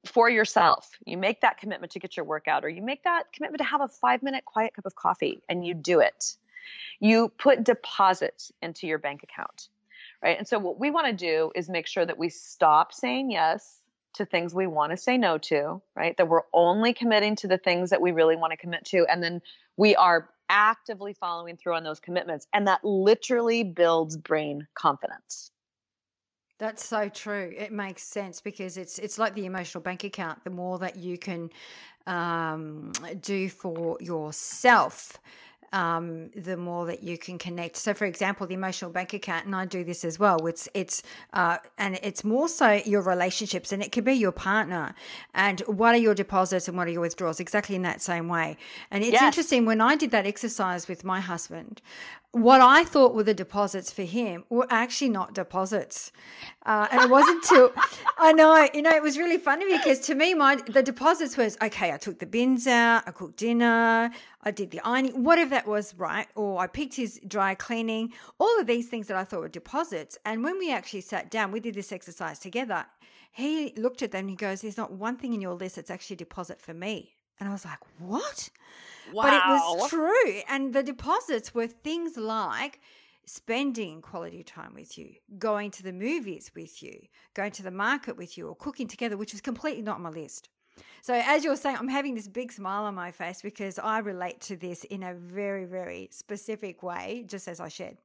[0.06, 3.60] for yourself, you make that commitment to get your workout, or you make that commitment
[3.60, 6.36] to have a five minute quiet cup of coffee and you do it
[7.00, 9.70] you put deposits into your bank account,
[10.22, 10.38] right?
[10.38, 13.82] And so what we want to do is make sure that we stop saying yes
[14.14, 16.16] to things we want to say no to, right?
[16.18, 19.06] That we're only committing to the things that we really want to commit to.
[19.10, 19.42] And then
[19.78, 22.48] we are actively following through on those commitments.
[22.54, 25.52] And that literally builds brain confidence.
[26.58, 27.54] That's so true.
[27.58, 30.44] It makes sense because it's it's like the emotional bank account.
[30.44, 31.50] The more that you can
[32.08, 35.20] um, do for yourself,
[35.74, 37.76] um, the more that you can connect.
[37.76, 40.48] So, for example, the emotional bank account, and I do this as well.
[40.48, 44.96] It's it's uh, and it's more so your relationships, and it could be your partner.
[45.34, 47.42] And what are your deposits and what are your withdrawals?
[47.42, 48.56] Exactly in that same way.
[48.90, 49.24] And it's yes.
[49.24, 51.82] interesting when I did that exercise with my husband
[52.36, 56.12] what I thought were the deposits for him were actually not deposits.
[56.66, 57.72] Uh, and it wasn't till
[58.18, 61.58] I know, you know, it was really funny because to me, my the deposits was
[61.62, 61.94] okay.
[61.94, 64.12] I took the bins out, I cooked dinner,
[64.44, 66.28] I did the ironing, whatever that was, right?
[66.36, 70.18] Or I picked his dry cleaning, all of these things that I thought were deposits.
[70.26, 72.86] And when we actually sat down, we did this exercise together.
[73.32, 75.90] He looked at them and he goes, "There's not one thing in your list that's
[75.90, 78.50] actually a deposit for me." And I was like, "What?"
[79.14, 79.24] Wow.
[79.24, 80.42] But it was true.
[80.48, 82.80] And the deposits were things like
[83.26, 88.18] spending quality time with you, going to the movies with you, going to the market
[88.18, 90.50] with you, or cooking together, which was completely not on my list.
[91.02, 94.42] So, as you're saying, I'm having this big smile on my face because I relate
[94.42, 97.98] to this in a very, very specific way, just as I shared.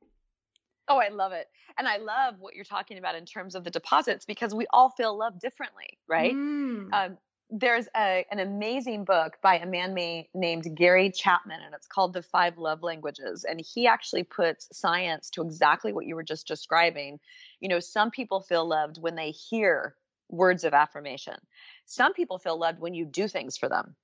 [0.88, 1.48] Oh, I love it.
[1.78, 4.90] And I love what you're talking about in terms of the deposits because we all
[4.90, 6.34] feel love differently, right?
[6.34, 6.92] Mm.
[6.92, 7.18] Um,
[7.50, 12.12] there's a, an amazing book by a man may, named Gary Chapman, and it's called
[12.12, 13.44] The Five Love Languages.
[13.44, 17.18] And he actually puts science to exactly what you were just describing.
[17.60, 19.96] You know, some people feel loved when they hear
[20.28, 21.34] words of affirmation,
[21.86, 23.96] some people feel loved when you do things for them.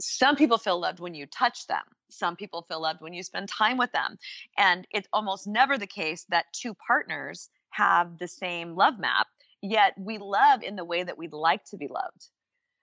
[0.00, 1.82] Some people feel loved when you touch them.
[2.10, 4.16] Some people feel loved when you spend time with them.
[4.56, 9.26] And it's almost never the case that two partners have the same love map,
[9.60, 12.28] yet we love in the way that we'd like to be loved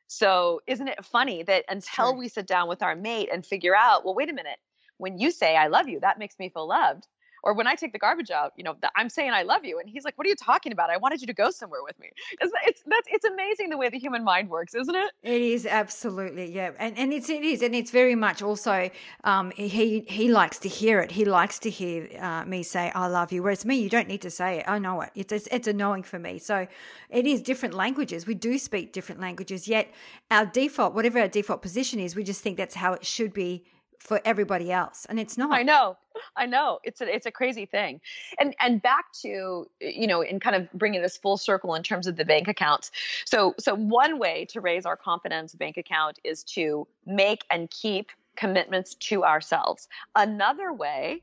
[0.08, 4.06] so, isn't it funny that until we sit down with our mate and figure out,
[4.06, 4.60] well, wait a minute,
[4.98, 7.08] when you say I love you, that makes me feel loved
[7.46, 9.88] or when I take the garbage out, you know, I'm saying I love you, and
[9.88, 10.90] he's like, "What are you talking about?
[10.90, 12.10] I wanted you to go somewhere with me."
[12.42, 15.12] It's it's that's it's amazing the way the human mind works, isn't it?
[15.22, 18.90] It is absolutely yeah, and and it's it is, and it's very much also
[19.24, 21.12] um, he he likes to hear it.
[21.12, 24.22] He likes to hear uh, me say I love you, whereas me, you don't need
[24.24, 24.66] to say it.
[24.68, 25.12] I know it.
[25.14, 26.40] It's it's, it's a knowing for me.
[26.40, 26.68] So
[27.10, 28.26] it is different languages.
[28.26, 29.94] We do speak different languages, yet
[30.32, 33.66] our default, whatever our default position is, we just think that's how it should be
[34.06, 35.52] for everybody else and it's not.
[35.52, 35.98] I know
[36.38, 38.00] i know it's a it's a crazy thing.
[38.40, 42.08] And and back to you know in kind of bringing this full circle in terms
[42.08, 42.92] of the bank accounts.
[43.26, 48.12] So so one way to raise our confidence bank account is to make and keep
[48.36, 49.88] commitments to ourselves.
[50.16, 51.22] Another way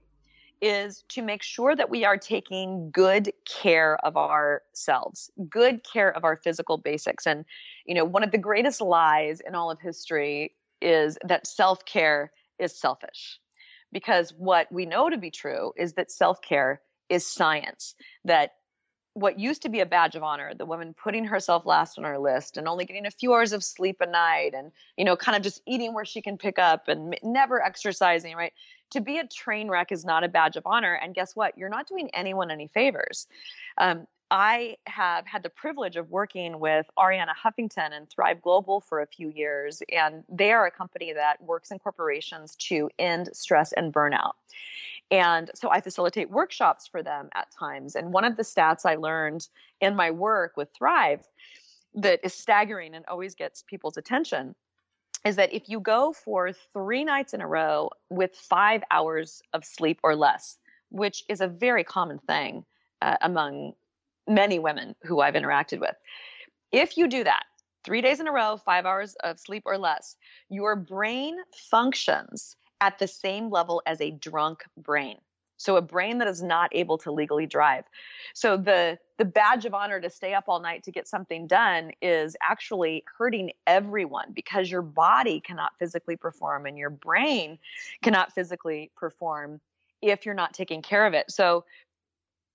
[0.60, 6.22] is to make sure that we are taking good care of ourselves, good care of
[6.22, 7.26] our physical basics.
[7.26, 7.44] And,
[7.84, 12.30] you know, one of the greatest lies in all of history is that self care
[12.58, 13.38] is selfish.
[13.92, 17.94] Because what we know to be true is that self care is science,
[18.24, 18.52] that
[19.14, 22.18] what used to be a badge of honor the woman putting herself last on her
[22.18, 25.36] list and only getting a few hours of sleep a night and you know kind
[25.36, 28.52] of just eating where she can pick up and never exercising right?
[28.92, 31.58] To be a train wreck is not a badge of honor and guess what?
[31.58, 33.26] You're not doing anyone any favors.
[33.76, 39.02] Um, I have had the privilege of working with Arianna Huffington and Thrive Global for
[39.02, 43.74] a few years, and they are a company that works in corporations to end stress
[43.74, 44.32] and burnout.
[45.10, 47.94] And so I facilitate workshops for them at times.
[47.94, 49.46] And one of the stats I learned
[49.82, 51.28] in my work with Thrive
[51.96, 54.54] that is staggering and always gets people's attention
[55.26, 59.62] is that if you go for three nights in a row with five hours of
[59.62, 60.56] sleep or less,
[60.88, 62.64] which is a very common thing
[63.02, 63.74] uh, among
[64.28, 65.94] many women who I've interacted with,
[66.70, 67.44] if you do that,
[67.84, 70.16] three days in a row, five hours of sleep or less,
[70.48, 71.36] your brain
[71.70, 75.18] functions at the same level as a drunk brain.
[75.56, 77.84] So a brain that is not able to legally drive.
[78.34, 81.92] So the the badge of honor to stay up all night to get something done
[82.02, 87.58] is actually hurting everyone because your body cannot physically perform and your brain
[88.02, 89.60] cannot physically perform
[90.00, 91.30] if you're not taking care of it.
[91.30, 91.64] So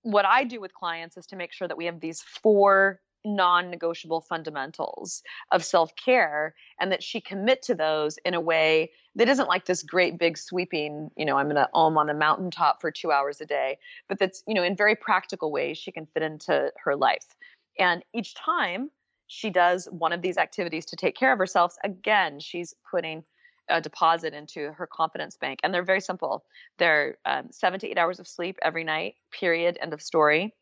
[0.02, 4.20] what I do with clients is to make sure that we have these four non-negotiable
[4.20, 9.64] fundamentals of self-care and that she commit to those in a way that isn't like
[9.66, 13.10] this great big sweeping you know i'm going to om on the mountaintop for two
[13.10, 13.76] hours a day
[14.08, 17.34] but that's you know in very practical ways she can fit into her life.
[17.80, 18.90] And each time
[19.26, 23.24] she does one of these activities to take care of herself again she's putting
[23.68, 26.44] a deposit into her confidence bank and they're very simple.
[26.78, 30.54] They're um, seven to eight hours of sleep every night period end of story.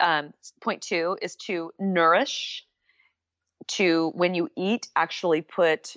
[0.00, 2.64] Um, point two is to nourish
[3.68, 5.96] to when you eat actually put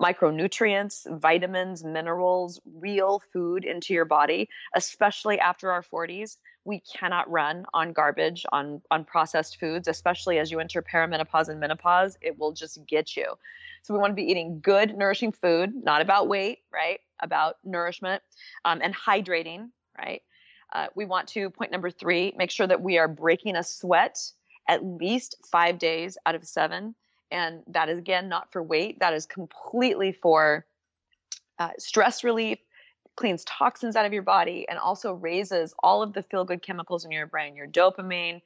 [0.00, 7.66] micronutrients vitamins minerals real food into your body especially after our 40s we cannot run
[7.74, 12.52] on garbage on on processed foods especially as you enter perimenopause and menopause it will
[12.52, 13.26] just get you
[13.82, 17.00] so we want to be eating good nourishing food not about weight right?
[17.20, 18.22] About nourishment
[18.64, 20.22] um, and hydrating right?
[20.72, 24.18] Uh, we want to, point number three, make sure that we are breaking a sweat
[24.68, 26.94] at least five days out of seven.
[27.30, 30.66] And that is, again, not for weight, that is completely for
[31.58, 32.58] uh, stress relief,
[33.16, 37.04] cleans toxins out of your body, and also raises all of the feel good chemicals
[37.04, 38.40] in your brain your dopamine,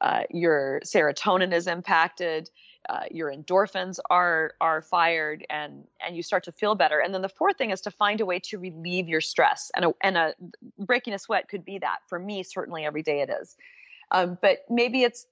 [0.00, 2.50] uh, your serotonin is impacted
[2.88, 6.98] uh, your endorphins are are fired and and you start to feel better.
[6.98, 9.70] And then the fourth thing is to find a way to relieve your stress.
[9.74, 10.34] And a, and a
[10.78, 11.98] breaking a sweat could be that.
[12.08, 13.56] For me certainly every day it is.
[14.10, 15.26] Um, but maybe it's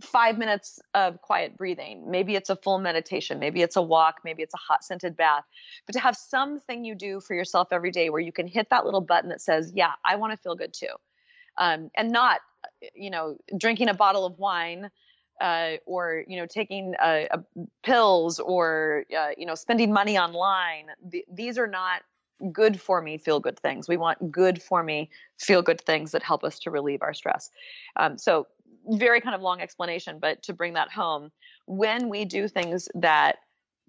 [0.00, 2.10] five minutes of quiet breathing.
[2.10, 3.38] Maybe it's a full meditation.
[3.38, 4.20] Maybe it's a walk.
[4.24, 5.44] Maybe it's a hot scented bath.
[5.86, 8.84] But to have something you do for yourself every day where you can hit that
[8.84, 10.94] little button that says yeah i want to feel good too.
[11.56, 12.40] Um, and not
[12.94, 14.90] you know drinking a bottle of wine
[15.40, 17.24] uh, or you know taking uh,
[17.82, 22.02] pills or uh, you know spending money online Th- these are not
[22.52, 23.88] good for me feel good things.
[23.88, 27.50] We want good for me feel good things that help us to relieve our stress.
[27.96, 28.46] Um, so
[28.86, 31.30] very kind of long explanation but to bring that home
[31.66, 33.36] when we do things that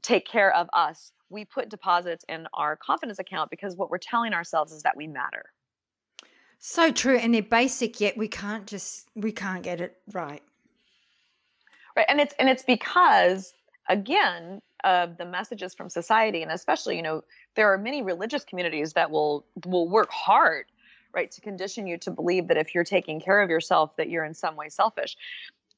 [0.02, 4.34] take care of us we put deposits in our confidence account because what we're telling
[4.34, 5.46] ourselves is that we matter.
[6.60, 10.41] So true and they're basic yet we can't just we can't get it right
[11.96, 13.54] right and it's and it's because
[13.89, 17.24] again of the messages from society and especially you know
[17.56, 20.66] there are many religious communities that will will work hard
[21.14, 24.26] right to condition you to believe that if you're taking care of yourself that you're
[24.26, 25.16] in some way selfish.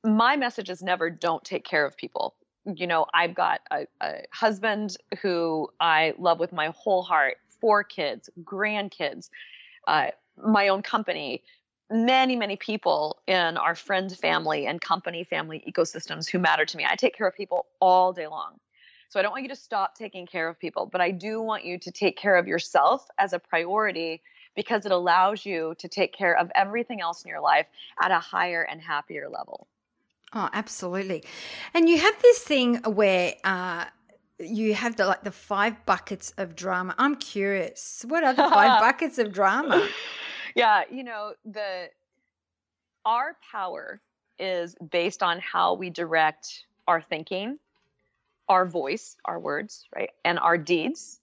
[0.03, 2.35] My message is never don't take care of people.
[2.65, 7.83] You know i've got a, a husband who i love with my whole heart four
[7.83, 9.29] kids grandkids
[9.87, 10.07] uh,
[10.45, 11.43] my own company
[11.89, 16.85] many, many people in our friend family and company family ecosystems who matter to me.
[16.89, 18.59] I take care of people all day long.
[19.09, 21.63] So I don't want you to stop taking care of people, but I do want
[21.63, 24.21] you to take care of yourself as a priority
[24.55, 27.67] because it allows you to take care of everything else in your life
[28.01, 29.67] at a higher and happier level.
[30.33, 31.23] Oh, absolutely.
[31.73, 33.85] And you have this thing where uh,
[34.39, 36.95] you have the like the five buckets of drama.
[36.97, 39.87] I'm curious, what are the five buckets of drama?
[40.57, 41.89] Yeah, you know, the
[43.05, 44.01] our power
[44.39, 47.59] is based on how we direct our thinking,
[48.49, 50.09] our voice, our words, right?
[50.25, 51.19] And our deeds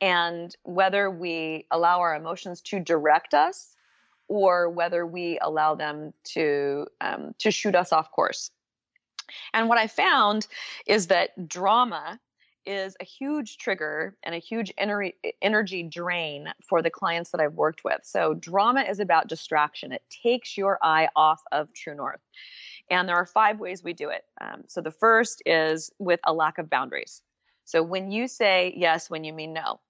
[0.00, 3.74] and whether we allow our emotions to direct us
[4.28, 8.52] or whether we allow them to um, to shoot us off course.
[9.52, 10.46] And what I found
[10.86, 12.20] is that drama
[12.70, 17.54] is a huge trigger and a huge ener- energy drain for the clients that I've
[17.54, 18.00] worked with.
[18.04, 22.20] So, drama is about distraction, it takes your eye off of true north.
[22.88, 24.24] And there are five ways we do it.
[24.40, 27.22] Um, so, the first is with a lack of boundaries.
[27.64, 29.80] So, when you say yes when you mean no,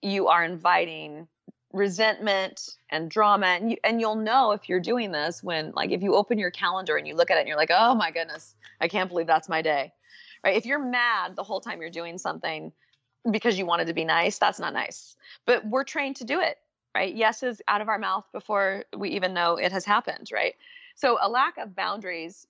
[0.00, 1.28] you are inviting
[1.74, 6.02] resentment and drama and you and you'll know if you're doing this when like if
[6.02, 8.54] you open your calendar and you look at it and you're like oh my goodness
[8.80, 9.92] i can't believe that's my day
[10.44, 10.56] right?
[10.56, 12.72] If you're mad the whole time you're doing something
[13.30, 15.16] because you wanted to be nice that's not nice.
[15.46, 16.58] But we're trained to do it
[16.94, 17.14] right?
[17.14, 20.54] Yes is out of our mouth before we even know it has happened right?
[20.96, 22.46] So a lack of boundaries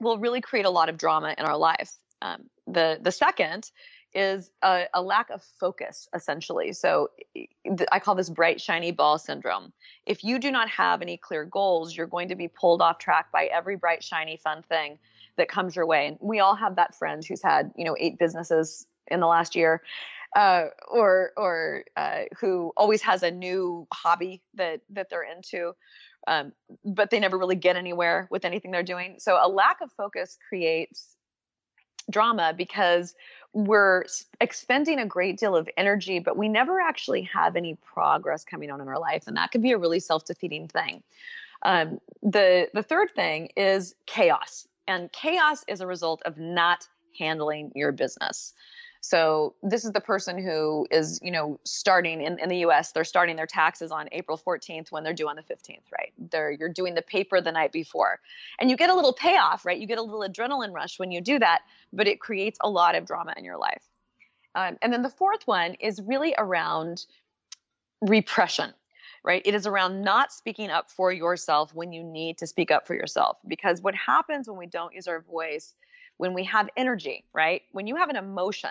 [0.00, 1.92] will really create a lot of drama in our life
[2.22, 3.70] um, the the second
[4.14, 6.72] is a, a, lack of focus, essentially.
[6.72, 7.10] So
[7.92, 9.72] I call this bright, shiny ball syndrome.
[10.06, 13.30] If you do not have any clear goals, you're going to be pulled off track
[13.30, 14.98] by every bright, shiny, fun thing
[15.36, 16.06] that comes your way.
[16.08, 19.54] And we all have that friend who's had, you know, eight businesses in the last
[19.54, 19.82] year.
[20.34, 25.72] Uh, or or uh, who always has a new hobby that that they're into,
[26.26, 26.52] um,
[26.84, 29.14] but they never really get anywhere with anything they're doing.
[29.18, 31.16] So a lack of focus creates
[32.10, 33.14] drama because
[33.52, 34.04] we're
[34.40, 38.80] expending a great deal of energy, but we never actually have any progress coming on
[38.80, 39.24] in our life.
[39.26, 41.02] And that can be a really self defeating thing.
[41.62, 44.68] Um, the, the third thing is chaos.
[44.86, 46.86] And chaos is a result of not
[47.18, 48.52] handling your business.
[49.00, 53.04] So this is the person who is, you know, starting in, in the US, they're
[53.04, 56.12] starting their taxes on April 14th when they're due on the 15th, right?
[56.30, 58.18] They're you're doing the paper the night before.
[58.58, 59.78] And you get a little payoff, right?
[59.78, 61.62] You get a little adrenaline rush when you do that,
[61.92, 63.84] but it creates a lot of drama in your life.
[64.56, 67.06] Um, and then the fourth one is really around
[68.00, 68.72] repression
[69.26, 69.42] right?
[69.44, 72.94] It is around not speaking up for yourself when you need to speak up for
[72.94, 73.38] yourself.
[73.46, 75.74] Because what happens when we don't use our voice,
[76.16, 77.62] when we have energy, right?
[77.72, 78.70] When you have an emotion,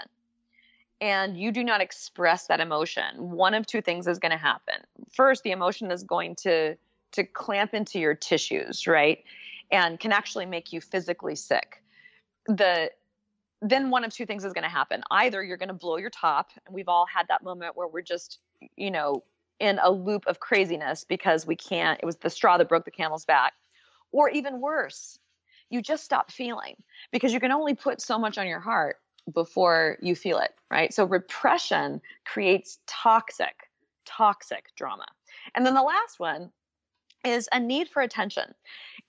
[1.02, 4.76] and you do not express that emotion, one of two things is going to happen.
[5.14, 6.78] First, the emotion is going to
[7.12, 9.24] to clamp into your tissues, right?
[9.72, 11.82] And can actually make you physically sick.
[12.48, 12.92] The
[13.62, 15.02] then one of two things is going to happen.
[15.12, 18.02] Either you're going to blow your top, and we've all had that moment where we're
[18.02, 18.40] just,
[18.78, 19.24] you know,
[19.60, 22.92] in a loop of craziness because we can't, it was the straw that broke the
[22.92, 23.54] camel's back.
[24.12, 25.20] Or even worse,
[25.70, 26.76] you just stop feeling
[27.12, 28.98] because you can only put so much on your heart
[29.34, 30.94] before you feel it, right?
[30.94, 33.70] So repression creates toxic,
[34.06, 35.06] toxic drama.
[35.56, 36.52] And then the last one
[37.26, 38.54] is a need for attention.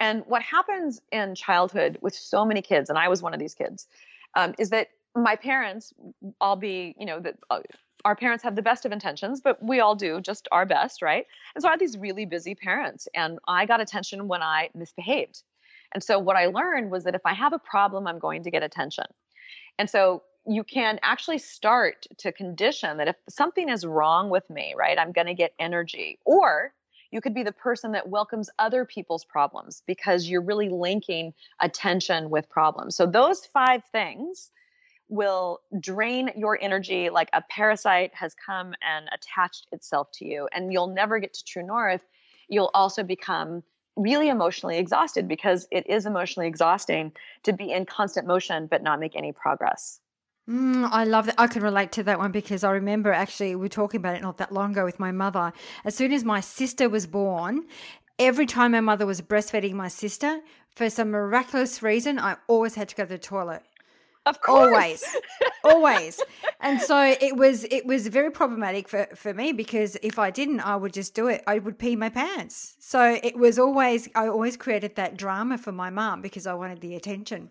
[0.00, 3.54] And what happens in childhood with so many kids, and I was one of these
[3.54, 3.86] kids,
[4.34, 5.92] um, is that my parents,
[6.40, 7.60] I'll be, you know, that uh,
[8.06, 11.26] our parents have the best of intentions, but we all do just our best, right?
[11.56, 15.42] And so I had these really busy parents, and I got attention when I misbehaved.
[15.92, 18.50] And so what I learned was that if I have a problem, I'm going to
[18.52, 19.06] get attention.
[19.76, 24.74] And so you can actually start to condition that if something is wrong with me,
[24.78, 26.20] right, I'm going to get energy.
[26.24, 26.72] Or
[27.10, 32.30] you could be the person that welcomes other people's problems because you're really linking attention
[32.30, 32.94] with problems.
[32.94, 34.52] So those five things
[35.08, 40.72] will drain your energy like a parasite has come and attached itself to you and
[40.72, 42.02] you'll never get to true north.
[42.48, 43.62] You'll also become
[43.96, 47.12] really emotionally exhausted because it is emotionally exhausting
[47.44, 50.00] to be in constant motion but not make any progress.
[50.48, 51.34] Mm, I love that.
[51.38, 54.22] I can relate to that one because I remember actually we were talking about it
[54.22, 55.52] not that long ago with my mother.
[55.84, 57.66] As soon as my sister was born,
[58.18, 60.40] every time my mother was breastfeeding my sister,
[60.74, 63.62] for some miraculous reason, I always had to go to the toilet.
[64.26, 64.66] Of course.
[64.72, 65.16] Always.
[65.64, 66.20] always.
[66.60, 70.60] And so it was it was very problematic for, for me because if I didn't,
[70.60, 71.42] I would just do it.
[71.46, 72.76] I would pee my pants.
[72.80, 76.80] So it was always I always created that drama for my mom because I wanted
[76.80, 77.50] the attention.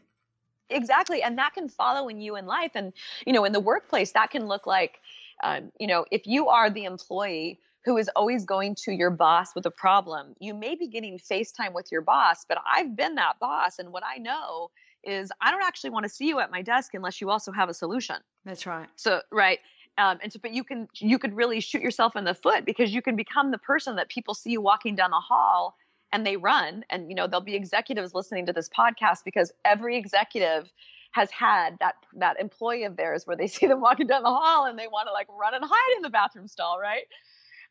[0.69, 1.21] Exactly.
[1.21, 2.71] And that can follow in you in life.
[2.75, 2.93] And,
[3.25, 4.99] you know, in the workplace, that can look like,
[5.43, 9.53] um, you know, if you are the employee who is always going to your boss
[9.53, 13.39] with a problem, you may be getting FaceTime with your boss, but I've been that
[13.39, 13.77] boss.
[13.77, 14.71] And what I know
[15.05, 17.69] is I don't actually want to see you at my desk unless you also have
[17.69, 18.17] a solution.
[18.43, 18.87] That's right.
[18.95, 19.59] So right.
[19.97, 22.93] Um, and so, but you can you could really shoot yourself in the foot because
[22.93, 25.75] you can become the person that people see you walking down the hall
[26.11, 26.83] and they run.
[26.89, 30.71] And you know there'll be executives listening to this podcast because every executive
[31.11, 34.65] has had that that employee of theirs where they see them walking down the hall
[34.65, 37.05] and they want to like run and hide in the bathroom stall, right?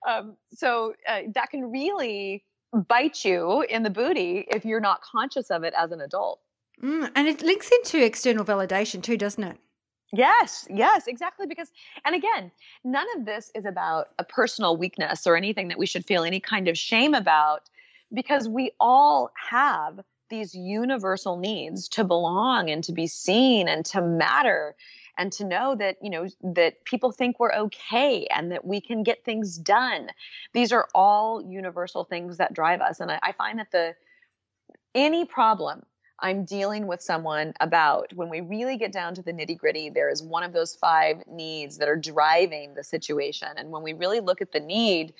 [0.08, 2.44] Um, so uh, that can really
[2.88, 6.40] bite you in the booty if you're not conscious of it as an adult.
[6.82, 9.58] Mm, and it links into external validation too, doesn't it?
[10.12, 11.46] Yes, yes, exactly.
[11.46, 11.72] Because,
[12.04, 12.50] and again,
[12.84, 16.40] none of this is about a personal weakness or anything that we should feel any
[16.40, 17.68] kind of shame about,
[18.12, 20.00] because we all have
[20.30, 24.74] these universal needs to belong and to be seen and to matter.
[25.16, 29.02] and to know that you know that people think we're okay and that we can
[29.04, 30.08] get things done
[30.52, 33.94] these are all universal things that drive us and i, I find that the
[34.94, 35.84] any problem
[36.20, 40.08] I'm dealing with someone about, when we really get down to the nitty gritty, there
[40.08, 43.48] is one of those five needs that are driving the situation.
[43.56, 45.12] And when we really look at the need,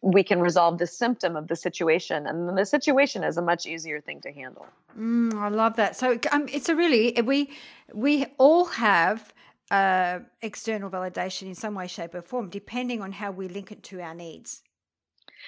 [0.00, 2.26] we can resolve the symptom of the situation.
[2.26, 4.66] And the situation is a much easier thing to handle.
[4.98, 5.96] Mm, I love that.
[5.96, 7.50] So um, it's a really, we,
[7.92, 9.34] we all have
[9.70, 13.82] uh, external validation in some way, shape, or form, depending on how we link it
[13.82, 14.62] to our needs.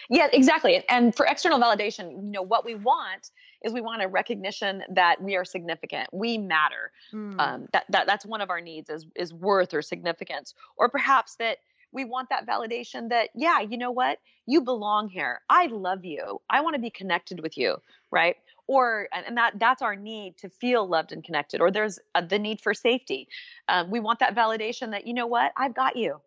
[0.08, 0.84] Yeah, exactly.
[0.88, 3.30] And for external validation, you know, what we want
[3.62, 6.92] is we want a recognition that we are significant, we matter.
[7.12, 7.38] Mm.
[7.38, 11.36] Um, that, that that's one of our needs is is worth or significance, or perhaps
[11.36, 11.58] that
[11.92, 15.40] we want that validation that yeah, you know what, you belong here.
[15.48, 16.40] I love you.
[16.48, 17.76] I want to be connected with you,
[18.10, 18.36] right?
[18.66, 21.60] Or and that that's our need to feel loved and connected.
[21.60, 23.28] Or there's a, the need for safety.
[23.68, 26.20] Um, we want that validation that you know what, I've got you.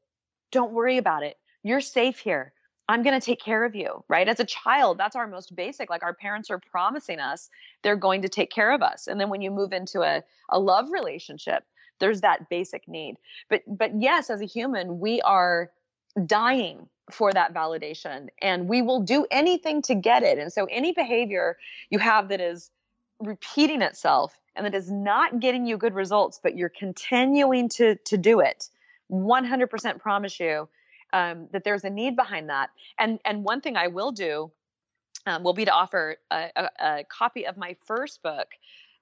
[0.51, 1.38] Don't worry about it.
[1.63, 2.53] You're safe here.
[2.93, 4.27] I'm going to take care of you, right?
[4.27, 5.89] As a child, that's our most basic.
[5.89, 7.49] Like our parents are promising us
[7.81, 9.07] they're going to take care of us.
[9.07, 11.63] And then when you move into a, a love relationship,
[11.97, 13.15] there's that basic need.
[13.49, 15.71] But but yes, as a human, we are
[16.27, 20.37] dying for that validation and we will do anything to get it.
[20.37, 21.57] And so any behavior
[21.89, 22.69] you have that is
[23.19, 28.17] repeating itself and that is not getting you good results, but you're continuing to to
[28.17, 28.69] do it,
[29.11, 30.69] 100% promise you
[31.14, 32.72] um, that there's a need behind that.
[32.99, 34.51] And and one thing I will do
[35.26, 38.47] um, will be to offer a, a, a, copy of my first book,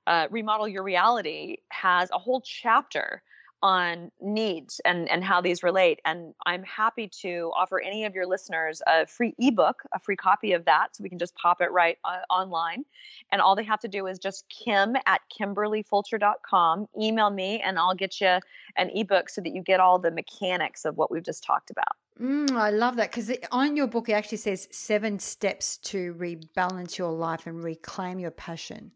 [0.05, 3.23] uh, Remodel Your Reality, has a whole chapter
[3.61, 5.99] on needs and, and how these relate.
[6.05, 10.53] And I'm happy to offer any of your listeners a free ebook, a free copy
[10.53, 10.95] of that.
[10.95, 12.85] So we can just pop it right uh, online.
[13.31, 17.95] And all they have to do is just kim at kimberlyfulcher.com, email me, and I'll
[17.95, 18.39] get you
[18.77, 21.95] an ebook so that you get all the mechanics of what we've just talked about.
[22.19, 26.97] Mm, I love that because on your book, it actually says seven steps to rebalance
[26.97, 28.91] your life and reclaim your passion.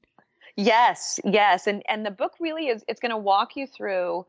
[0.58, 1.68] Yes, yes.
[1.68, 4.26] And, and the book really is, it's going to walk you through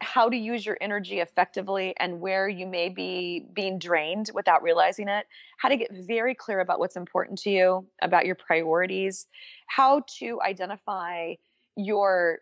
[0.00, 5.08] how to use your energy effectively and where you may be being drained without realizing
[5.08, 5.26] it,
[5.58, 9.26] how to get very clear about what's important to you, about your priorities,
[9.66, 11.34] how to identify
[11.76, 12.40] your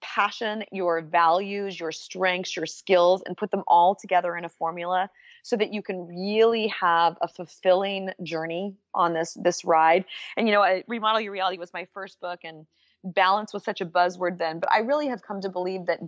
[0.00, 5.10] passion, your values, your strengths, your skills, and put them all together in a formula
[5.42, 10.04] so that you can really have a fulfilling journey on this this ride.
[10.36, 12.66] And you know, Remodel Your Reality was my first book and
[13.02, 16.00] balance was such a buzzword then, but I really have come to believe that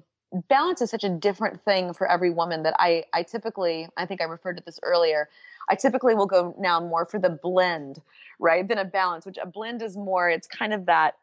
[0.48, 4.20] balance is such a different thing for every woman that I I typically I think
[4.20, 5.28] I referred to this earlier.
[5.68, 8.00] I typically will go now more for the blend,
[8.38, 9.26] right, than a balance.
[9.26, 10.28] Which a blend is more.
[10.28, 11.14] It's kind of that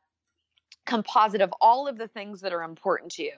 [0.86, 3.34] composite of all of the things that are important to you.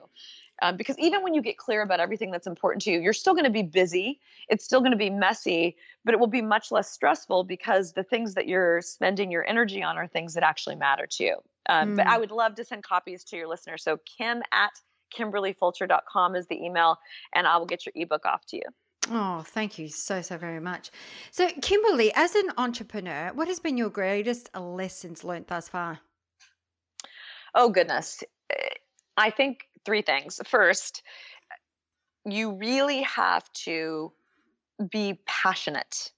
[0.62, 3.34] Um, because even when you get clear about everything that's important to you, you're still
[3.34, 4.22] going to be busy.
[4.48, 8.04] It's still going to be messy, but it will be much less stressful because the
[8.04, 11.36] things that you're spending your energy on are things that actually matter to you.
[11.68, 11.96] Um, mm.
[11.98, 12.22] But I hmm.
[12.22, 13.84] would love to send copies to your listeners.
[13.84, 14.72] So Kim at
[15.16, 16.98] kimberlyfulcher.com is the email,
[17.34, 18.64] and I will get your ebook off to you.
[19.12, 20.90] Oh, thank you so, so very much.
[21.32, 26.00] So, Kimberly, as an entrepreneur, what has been your greatest lessons learned thus far?
[27.54, 28.24] Oh, goodness.
[29.16, 30.40] I think three things.
[30.46, 31.04] First,
[32.26, 34.12] you really have to
[34.90, 36.12] be passionate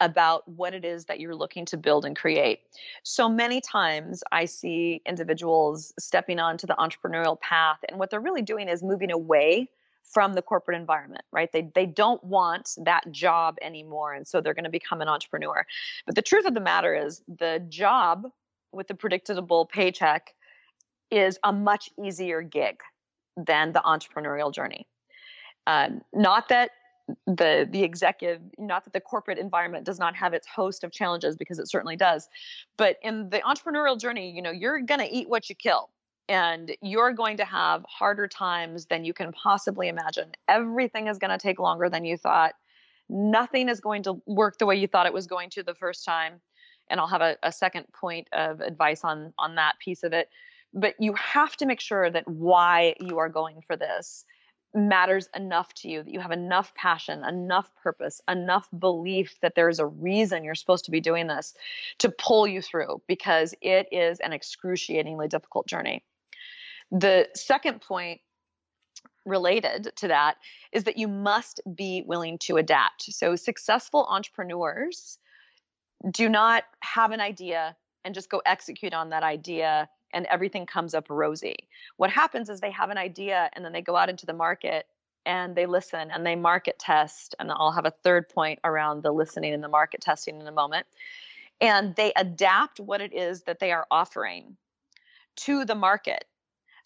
[0.00, 2.60] about what it is that you're looking to build and create.
[3.02, 8.42] So many times I see individuals stepping onto the entrepreneurial path and what they're really
[8.42, 9.68] doing is moving away
[10.02, 11.50] from the corporate environment, right?
[11.52, 15.66] They they don't want that job anymore and so they're going to become an entrepreneur.
[16.06, 18.28] But the truth of the matter is the job
[18.72, 20.34] with the predictable paycheck
[21.10, 22.80] is a much easier gig
[23.36, 24.86] than the entrepreneurial journey.
[25.66, 26.70] Um, not that
[27.26, 31.36] the the executive not that the corporate environment does not have its host of challenges
[31.36, 32.28] because it certainly does
[32.76, 35.90] but in the entrepreneurial journey you know you're going to eat what you kill
[36.28, 40.32] and you're going to have harder times than you can possibly imagine.
[40.48, 42.54] Everything is going to take longer than you thought.
[43.08, 46.04] Nothing is going to work the way you thought it was going to the first
[46.04, 46.40] time
[46.88, 50.28] and i'll have a, a second point of advice on on that piece of it
[50.74, 54.24] but you have to make sure that why you are going for this
[54.76, 59.78] matters enough to you that you have enough passion, enough purpose, enough belief that there's
[59.78, 61.54] a reason you're supposed to be doing this
[61.98, 66.04] to pull you through because it is an excruciatingly difficult journey.
[66.90, 68.20] The second point
[69.24, 70.36] related to that
[70.72, 73.02] is that you must be willing to adapt.
[73.02, 75.18] So, successful entrepreneurs
[76.10, 80.94] do not have an idea and just go execute on that idea and everything comes
[80.94, 81.68] up rosy.
[81.98, 84.86] What happens is they have an idea and then they go out into the market
[85.26, 87.34] and they listen and they market test.
[87.38, 90.52] And I'll have a third point around the listening and the market testing in a
[90.52, 90.86] moment.
[91.60, 94.56] And they adapt what it is that they are offering
[95.36, 96.24] to the market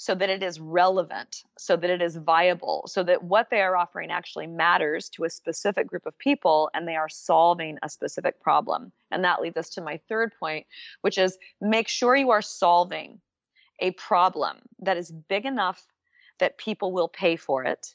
[0.00, 3.76] so that it is relevant, so that it is viable, so that what they are
[3.76, 8.40] offering actually matters to a specific group of people and they are solving a specific
[8.40, 8.92] problem.
[9.10, 10.66] And that leads us to my third point,
[11.02, 13.20] which is make sure you are solving
[13.78, 15.84] a problem that is big enough
[16.38, 17.94] that people will pay for it.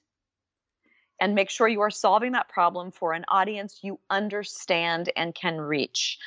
[1.20, 5.60] And make sure you are solving that problem for an audience you understand and can
[5.60, 6.20] reach.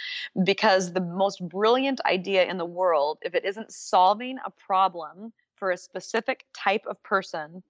[0.42, 5.70] Because the most brilliant idea in the world, if it isn't solving a problem for
[5.70, 7.62] a specific type of person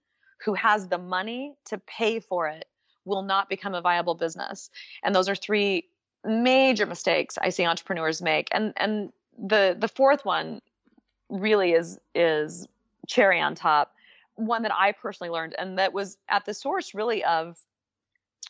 [0.44, 2.66] who has the money to pay for it
[3.04, 4.70] will not become a viable business.
[5.02, 5.88] And those are three
[6.24, 8.48] major mistakes I see entrepreneurs make.
[8.52, 10.60] And and the the fourth one
[11.28, 12.66] really is is
[13.06, 13.94] cherry on top.
[14.36, 17.56] One that I personally learned and that was at the source really of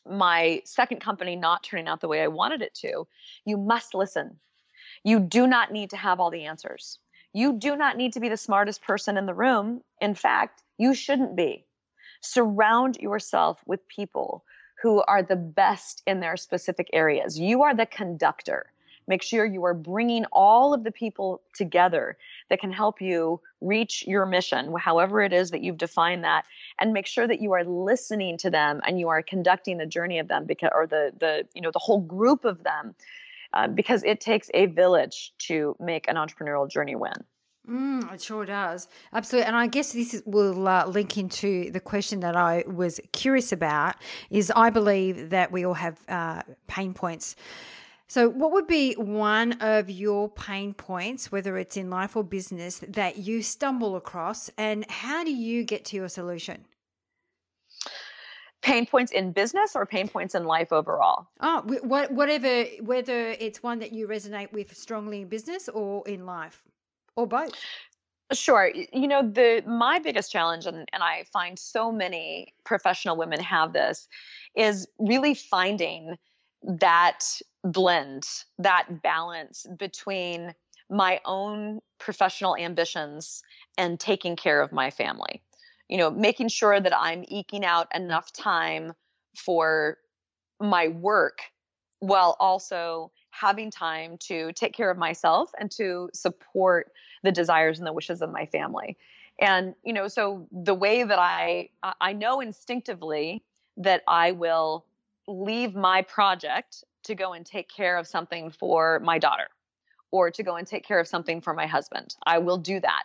[0.06, 3.06] my second company not turning out the way I wanted it to.
[3.44, 4.38] You must listen.
[5.04, 6.98] You do not need to have all the answers.
[7.38, 9.80] You do not need to be the smartest person in the room.
[10.00, 11.64] In fact, you shouldn't be.
[12.20, 14.42] Surround yourself with people
[14.82, 17.38] who are the best in their specific areas.
[17.38, 18.72] You are the conductor.
[19.06, 22.18] Make sure you are bringing all of the people together
[22.50, 26.44] that can help you reach your mission, however it is that you've defined that,
[26.80, 30.18] and make sure that you are listening to them and you are conducting the journey
[30.18, 32.96] of them because, or the the you know the whole group of them
[33.52, 37.14] uh, because it takes a village to make an entrepreneurial journey win.
[37.68, 38.88] Mm, it sure does.
[39.12, 39.46] Absolutely.
[39.46, 43.52] And I guess this is, will uh, link into the question that I was curious
[43.52, 43.96] about
[44.30, 47.36] is I believe that we all have uh, pain points.
[48.10, 52.82] So, what would be one of your pain points, whether it's in life or business,
[52.88, 56.64] that you stumble across, and how do you get to your solution?
[58.62, 61.28] Pain points in business or pain points in life overall?
[61.40, 61.62] Oh,
[62.10, 66.62] whatever, whether it's one that you resonate with strongly in business or in life,
[67.16, 67.52] or both.
[68.32, 68.70] Sure.
[68.92, 73.72] You know, the my biggest challenge, and, and I find so many professional women have
[73.72, 74.06] this,
[74.54, 76.16] is really finding
[76.62, 77.20] that
[77.64, 78.24] blend,
[78.58, 80.52] that balance between
[80.90, 83.42] my own professional ambitions
[83.76, 85.42] and taking care of my family
[85.88, 88.92] you know, making sure that I'm eking out enough time
[89.36, 89.98] for
[90.60, 91.40] my work
[92.00, 97.86] while also having time to take care of myself and to support the desires and
[97.86, 98.96] the wishes of my family.
[99.40, 101.70] And you know, so the way that I
[102.00, 103.44] I know instinctively
[103.76, 104.84] that I will
[105.28, 109.46] leave my project to go and take care of something for my daughter
[110.10, 112.16] or to go and take care of something for my husband.
[112.26, 113.04] I will do that.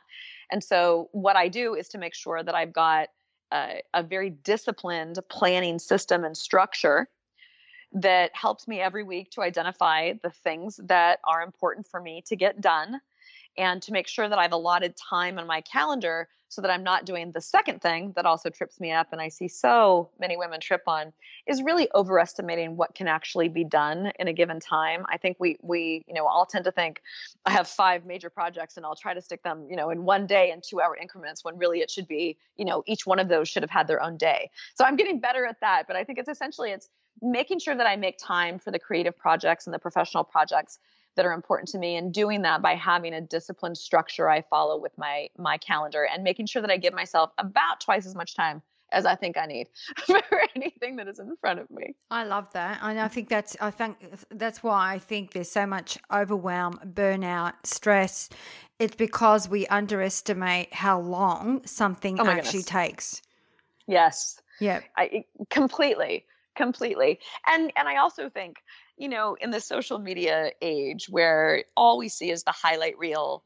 [0.54, 3.10] And so, what I do is to make sure that I've got
[3.52, 7.10] a, a very disciplined planning system and structure
[7.92, 12.36] that helps me every week to identify the things that are important for me to
[12.36, 13.02] get done
[13.58, 17.06] and to make sure that I've allotted time on my calendar so that I'm not
[17.06, 20.60] doing the second thing that also trips me up and I see so many women
[20.60, 21.12] trip on
[21.48, 25.04] is really overestimating what can actually be done in a given time.
[25.10, 27.02] I think we we you know all tend to think
[27.46, 30.28] I have five major projects and I'll try to stick them, you know, in one
[30.28, 33.50] day in 2-hour increments when really it should be, you know, each one of those
[33.50, 34.52] should have had their own day.
[34.76, 36.90] So I'm getting better at that, but I think it's essentially it's
[37.22, 40.80] making sure that I make time for the creative projects and the professional projects
[41.16, 44.78] that are important to me and doing that by having a disciplined structure I follow
[44.78, 48.36] with my my calendar and making sure that I give myself about twice as much
[48.36, 48.62] time
[48.94, 49.70] as I think I need
[50.06, 50.22] for
[50.56, 51.96] anything that is in front of me.
[52.12, 52.80] I love that.
[52.82, 53.98] And I think that's I think
[54.30, 58.30] that's why I think there's so much overwhelm, burnout, stress.
[58.80, 62.66] It's because we underestimate how long something oh actually goodness.
[62.66, 63.22] takes.
[63.88, 64.40] Yes.
[64.60, 64.82] Yeah.
[64.96, 67.20] I completely completely.
[67.48, 68.58] And and I also think
[68.98, 73.44] you know, in the social media age where all we see is the highlight reel,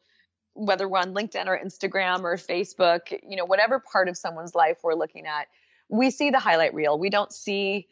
[0.53, 4.77] whether we're on LinkedIn or Instagram or Facebook, you know, whatever part of someone's life
[4.83, 5.47] we're looking at,
[5.89, 6.99] we see the highlight reel.
[6.99, 7.87] We don't see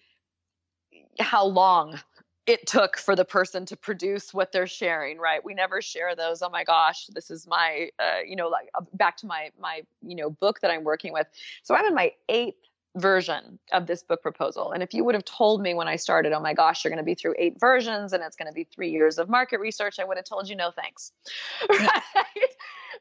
[1.19, 1.99] how long
[2.45, 6.41] it took for the person to produce what they're sharing right we never share those
[6.41, 9.81] oh my gosh this is my uh, you know like uh, back to my my
[10.03, 11.27] you know book that i'm working with
[11.63, 12.57] so i'm in my eighth
[12.95, 14.71] version of this book proposal.
[14.71, 17.03] And if you would have told me when I started, oh my gosh, you're going
[17.03, 19.99] to be through eight versions and it's going to be three years of market research,
[19.99, 21.11] I would have told you no thanks.
[21.69, 22.25] right?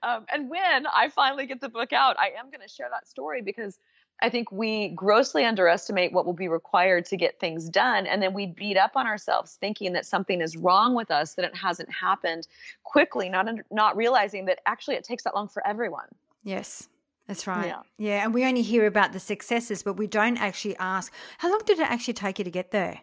[0.02, 3.08] Um, and when I finally get the book out, I am going to share that
[3.08, 3.78] story because
[4.22, 8.06] I think we grossly underestimate what will be required to get things done.
[8.06, 11.44] And then we beat up on ourselves thinking that something is wrong with us, that
[11.44, 12.46] it hasn't happened
[12.84, 16.06] quickly, not, under, not realizing that actually it takes that long for everyone.
[16.42, 16.88] Yes.
[17.26, 17.66] That's right.
[17.66, 17.80] Yeah.
[17.98, 18.24] yeah.
[18.24, 21.78] And we only hear about the successes, but we don't actually ask, how long did
[21.78, 23.00] it actually take you to get there?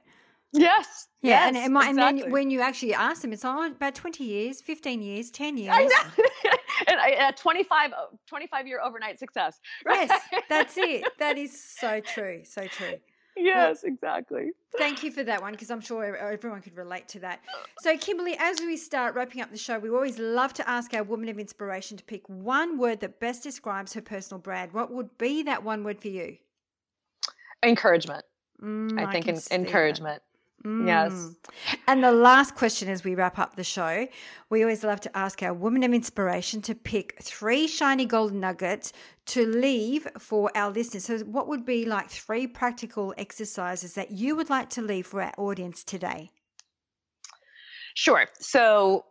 [0.53, 1.07] Yes.
[1.21, 1.29] Yeah.
[1.29, 1.89] Yes, and, and, exactly.
[1.89, 5.57] and, then when you actually ask them, it's oh, about 20 years, 15 years, 10
[5.57, 5.73] years.
[5.73, 6.51] I know.
[6.87, 7.91] and uh, a 25,
[8.27, 9.59] 25 year overnight success.
[9.85, 10.09] Right?
[10.09, 11.05] Yes, that's it.
[11.19, 12.41] That is so true.
[12.43, 12.95] So true.
[13.43, 14.51] Yes, exactly.
[14.77, 17.41] Thank you for that one because I'm sure everyone could relate to that.
[17.79, 21.03] So, Kimberly, as we start wrapping up the show, we always love to ask our
[21.03, 24.71] woman of inspiration to pick one word that best describes her personal brand.
[24.71, 26.37] What would be that one word for you?
[27.63, 28.23] Encouragement.
[28.61, 30.21] Mm, I, I think encouragement.
[30.65, 30.85] Mm.
[30.87, 31.35] Yes.
[31.87, 34.07] And the last question as we wrap up the show,
[34.49, 38.93] we always love to ask our woman of inspiration to pick three shiny golden nuggets
[39.27, 41.05] to leave for our listeners.
[41.05, 45.21] So, what would be like three practical exercises that you would like to leave for
[45.21, 46.29] our audience today?
[47.95, 48.27] Sure.
[48.39, 49.05] So,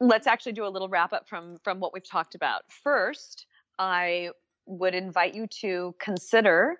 [0.00, 2.62] let's actually do a little wrap up from from what we've talked about.
[2.82, 3.46] First,
[3.78, 4.30] I
[4.66, 6.78] would invite you to consider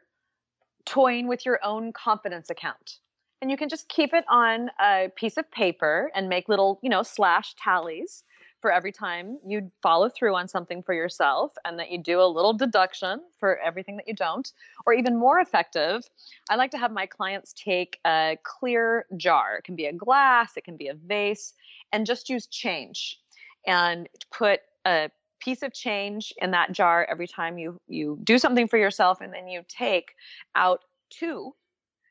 [0.85, 2.99] toying with your own confidence account
[3.41, 6.91] and you can just keep it on a piece of paper and make little, you
[6.91, 8.25] know, slash tallies
[8.61, 12.27] for every time you follow through on something for yourself and that you do a
[12.27, 14.53] little deduction for everything that you don't.
[14.85, 16.03] Or even more effective,
[16.51, 19.59] I like to have my clients take a clear jar.
[19.59, 21.55] It can be a glass, it can be a vase,
[21.93, 23.21] and just use change
[23.67, 25.11] and put a
[25.41, 29.33] piece of change in that jar every time you you do something for yourself and
[29.33, 30.15] then you take
[30.57, 30.81] out
[31.11, 31.55] two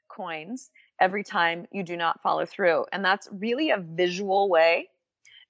[0.08, 0.70] coins
[1.00, 2.86] every time you do not follow through.
[2.92, 4.90] And that's really a visual way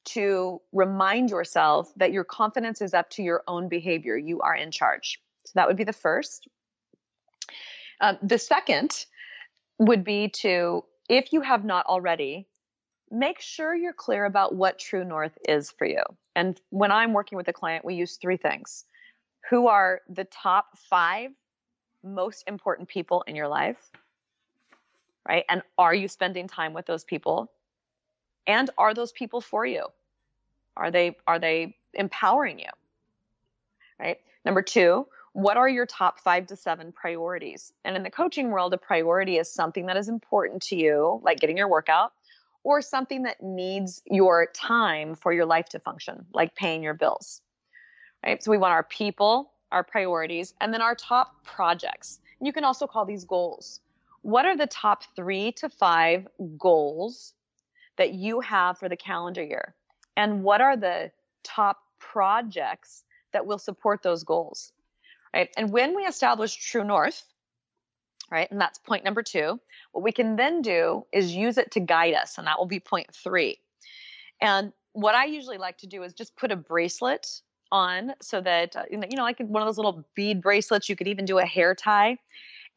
[0.05, 4.17] to remind yourself that your confidence is up to your own behavior.
[4.17, 5.21] You are in charge.
[5.45, 6.47] So that would be the first.
[7.99, 9.05] Um, the second
[9.79, 12.47] would be to, if you have not already,
[13.11, 16.03] make sure you're clear about what True North is for you.
[16.35, 18.85] And when I'm working with a client, we use three things
[19.49, 21.31] who are the top five
[22.03, 23.91] most important people in your life?
[25.28, 25.43] Right?
[25.49, 27.51] And are you spending time with those people?
[28.45, 29.88] And are those people for you?
[30.78, 32.69] Are they are they empowering you?
[33.99, 34.19] Right?
[34.45, 37.73] Number 2, what are your top 5 to 7 priorities?
[37.84, 41.39] And in the coaching world, a priority is something that is important to you, like
[41.39, 42.13] getting your workout,
[42.63, 47.41] or something that needs your time for your life to function, like paying your bills.
[48.25, 48.41] Right?
[48.43, 52.19] So we want our people, our priorities, and then our top projects.
[52.39, 53.82] You can also call these goals
[54.28, 57.34] what are the top three to five goals
[57.97, 59.73] that you have for the calendar year?
[60.17, 61.11] And what are the
[61.45, 64.73] top projects that will support those goals?
[65.34, 65.49] Right.
[65.55, 67.23] And when we establish True North,
[68.30, 69.61] right, and that's point number two,
[69.93, 72.38] what we can then do is use it to guide us.
[72.38, 73.59] And that will be point three.
[74.41, 77.30] And what I usually like to do is just put a bracelet
[77.71, 81.07] on so that, uh, you know, like one of those little bead bracelets, you could
[81.07, 82.17] even do a hair tie.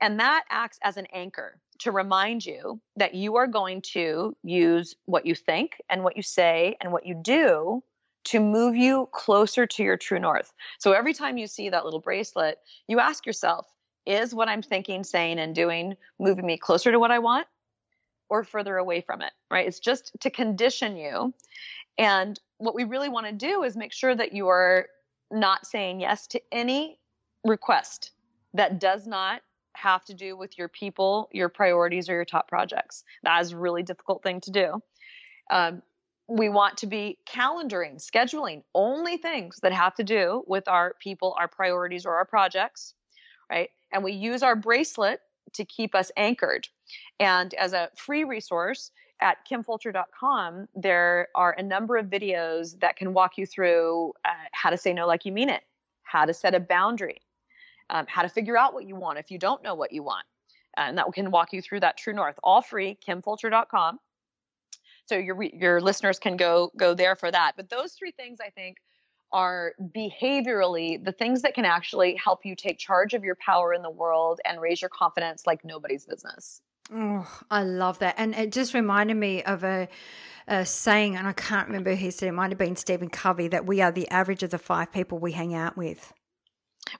[0.00, 4.94] And that acts as an anchor to remind you that you are going to use
[5.06, 7.82] what you think and what you say and what you do
[8.24, 10.52] to move you closer to your true north.
[10.78, 13.66] So every time you see that little bracelet, you ask yourself,
[14.06, 17.46] is what I'm thinking, saying, and doing moving me closer to what I want
[18.28, 19.66] or further away from it, right?
[19.66, 21.34] It's just to condition you.
[21.98, 24.86] And what we really want to do is make sure that you are
[25.30, 26.98] not saying yes to any
[27.44, 28.12] request
[28.54, 29.42] that does not
[29.74, 33.04] have to do with your people, your priorities, or your top projects.
[33.22, 34.82] That is a really difficult thing to do.
[35.50, 35.82] Um,
[36.28, 41.34] we want to be calendaring, scheduling only things that have to do with our people,
[41.38, 42.94] our priorities, or our projects,
[43.50, 43.70] right?
[43.92, 45.20] And we use our bracelet
[45.54, 46.68] to keep us anchored.
[47.18, 53.12] And as a free resource at kimfulcher.com, there are a number of videos that can
[53.12, 55.62] walk you through uh, how to say no like you mean it,
[56.04, 57.20] how to set a boundary,
[57.90, 60.24] um, how to figure out what you want if you don't know what you want.
[60.76, 63.98] And that can walk you through that true north, all free, kimfulcher.com.
[65.06, 67.52] So your your listeners can go go there for that.
[67.56, 68.76] But those three things I think
[69.32, 73.82] are behaviorally the things that can actually help you take charge of your power in
[73.82, 76.62] the world and raise your confidence like nobody's business.
[76.92, 78.16] Oh, I love that.
[78.18, 79.88] And it just reminded me of a,
[80.48, 83.64] a, saying, and I can't remember who said it, might have been Stephen Covey, that
[83.64, 86.12] we are the average of the five people we hang out with.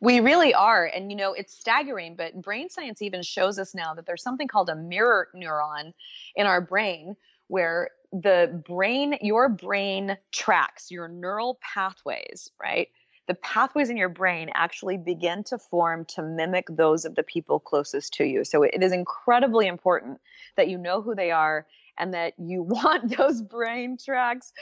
[0.01, 0.87] We really are.
[0.87, 4.49] And, you know, it's staggering, but brain science even shows us now that there's something
[4.49, 5.93] called a mirror neuron
[6.37, 7.17] in our brain
[7.49, 12.89] where the brain, your brain tracks your neural pathways, right?
[13.31, 17.61] the pathways in your brain actually begin to form to mimic those of the people
[17.61, 18.43] closest to you.
[18.45, 20.21] So it is incredibly important
[20.57, 21.65] that you know who they are
[21.97, 24.53] and that you want those brain tracks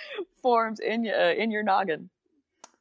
[0.42, 2.10] formed in uh, in your noggin.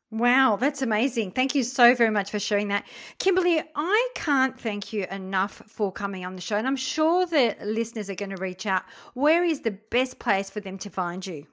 [0.10, 1.32] Wow, that's amazing.
[1.32, 2.86] Thank you so very much for sharing that.
[3.20, 6.56] Kimberly, I can't thank you enough for coming on the show.
[6.56, 8.84] And I'm sure the listeners are going to reach out.
[9.16, 11.46] Where is the best place for them to find you?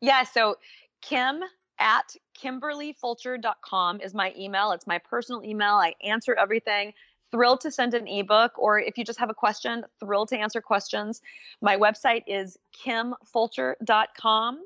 [0.00, 0.56] Yeah, so
[1.02, 1.40] Kim
[1.78, 4.72] at kimberlyfulcher.com is my email.
[4.72, 5.74] It's my personal email.
[5.74, 6.94] I answer everything.
[7.30, 10.62] Thrilled to send an ebook, or if you just have a question, thrilled to answer
[10.62, 11.20] questions.
[11.60, 14.62] My website is kimfulcher.com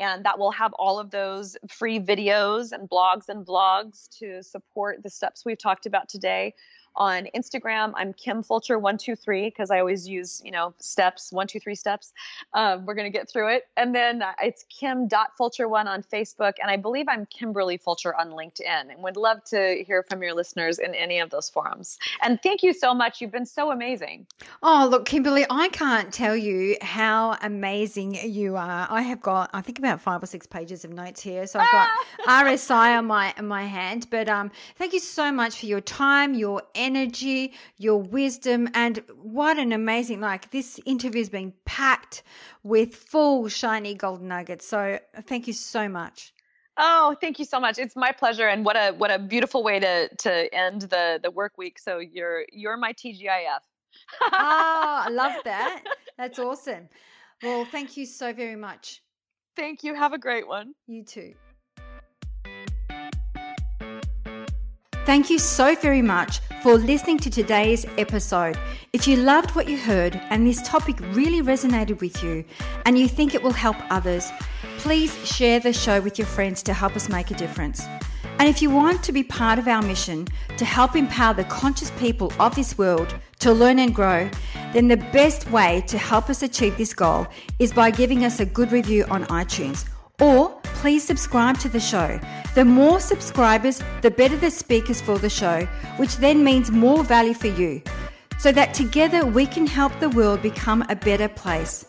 [0.00, 5.02] and that will have all of those free videos and blogs and vlogs to support
[5.02, 6.54] the steps we've talked about today
[6.96, 11.74] on Instagram, I'm Kim Fulcher123 because I always use, you know, steps, one, two, three
[11.74, 12.12] steps.
[12.54, 13.64] Um, we're going to get through it.
[13.76, 16.54] And then uh, it's Kim.Fulcher1 on Facebook.
[16.60, 20.34] And I believe I'm Kimberly Fulcher on LinkedIn and would love to hear from your
[20.34, 21.98] listeners in any of those forums.
[22.22, 23.20] And thank you so much.
[23.20, 24.26] You've been so amazing.
[24.62, 28.86] Oh, look, Kimberly, I can't tell you how amazing you are.
[28.90, 31.46] I have got, I think, about five or six pages of notes here.
[31.46, 31.88] So I've got
[32.26, 34.08] RSI on my, on my hand.
[34.10, 39.58] But um, thank you so much for your time, your energy, your wisdom, and what
[39.58, 42.22] an amazing, like this interview has been packed
[42.62, 44.66] with full shiny gold nuggets.
[44.66, 46.32] So thank you so much.
[46.76, 47.78] Oh, thank you so much.
[47.78, 51.30] It's my pleasure, and what a what a beautiful way to to end the the
[51.30, 51.78] work week.
[51.78, 53.62] So you're you're my TGIF.
[54.22, 55.84] oh, I ah, love that.
[56.16, 56.88] That's awesome.
[57.42, 59.02] Well, thank you so very much.
[59.56, 59.94] Thank you.
[59.94, 60.74] Have a great one.
[60.86, 61.34] You too.
[65.10, 68.56] Thank you so very much for listening to today's episode.
[68.92, 72.44] If you loved what you heard and this topic really resonated with you
[72.86, 74.30] and you think it will help others,
[74.78, 77.84] please share the show with your friends to help us make a difference.
[78.38, 81.90] And if you want to be part of our mission to help empower the conscious
[81.98, 84.30] people of this world to learn and grow,
[84.72, 87.26] then the best way to help us achieve this goal
[87.58, 89.88] is by giving us a good review on iTunes
[90.20, 92.20] or please subscribe to the show.
[92.54, 95.66] The more subscribers, the better the speakers for the show,
[95.96, 97.82] which then means more value for you,
[98.38, 101.84] so that together we can help the world become a better place.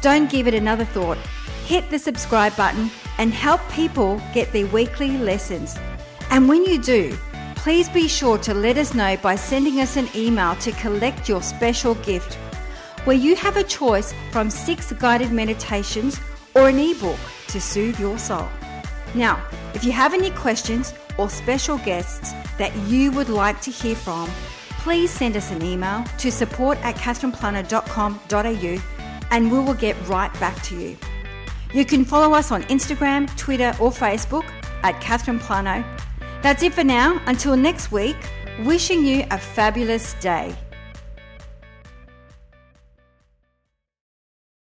[0.00, 1.18] Don't give it another thought.
[1.66, 5.76] Hit the subscribe button and help people get their weekly lessons.
[6.30, 7.16] And when you do,
[7.54, 11.42] please be sure to let us know by sending us an email to collect your
[11.42, 12.34] special gift,
[13.04, 16.18] where you have a choice from six guided meditations
[16.54, 18.48] or an ebook to soothe your soul.
[19.14, 19.42] Now,
[19.74, 24.30] if you have any questions or special guests that you would like to hear from,
[24.80, 28.82] please send us an email to support at catherineplano.com.au
[29.30, 30.96] and we will get right back to you.
[31.72, 34.44] You can follow us on Instagram, Twitter, or Facebook
[34.82, 35.84] at Catherine Plano.
[36.42, 37.20] That's it for now.
[37.26, 38.16] Until next week,
[38.64, 40.54] wishing you a fabulous day.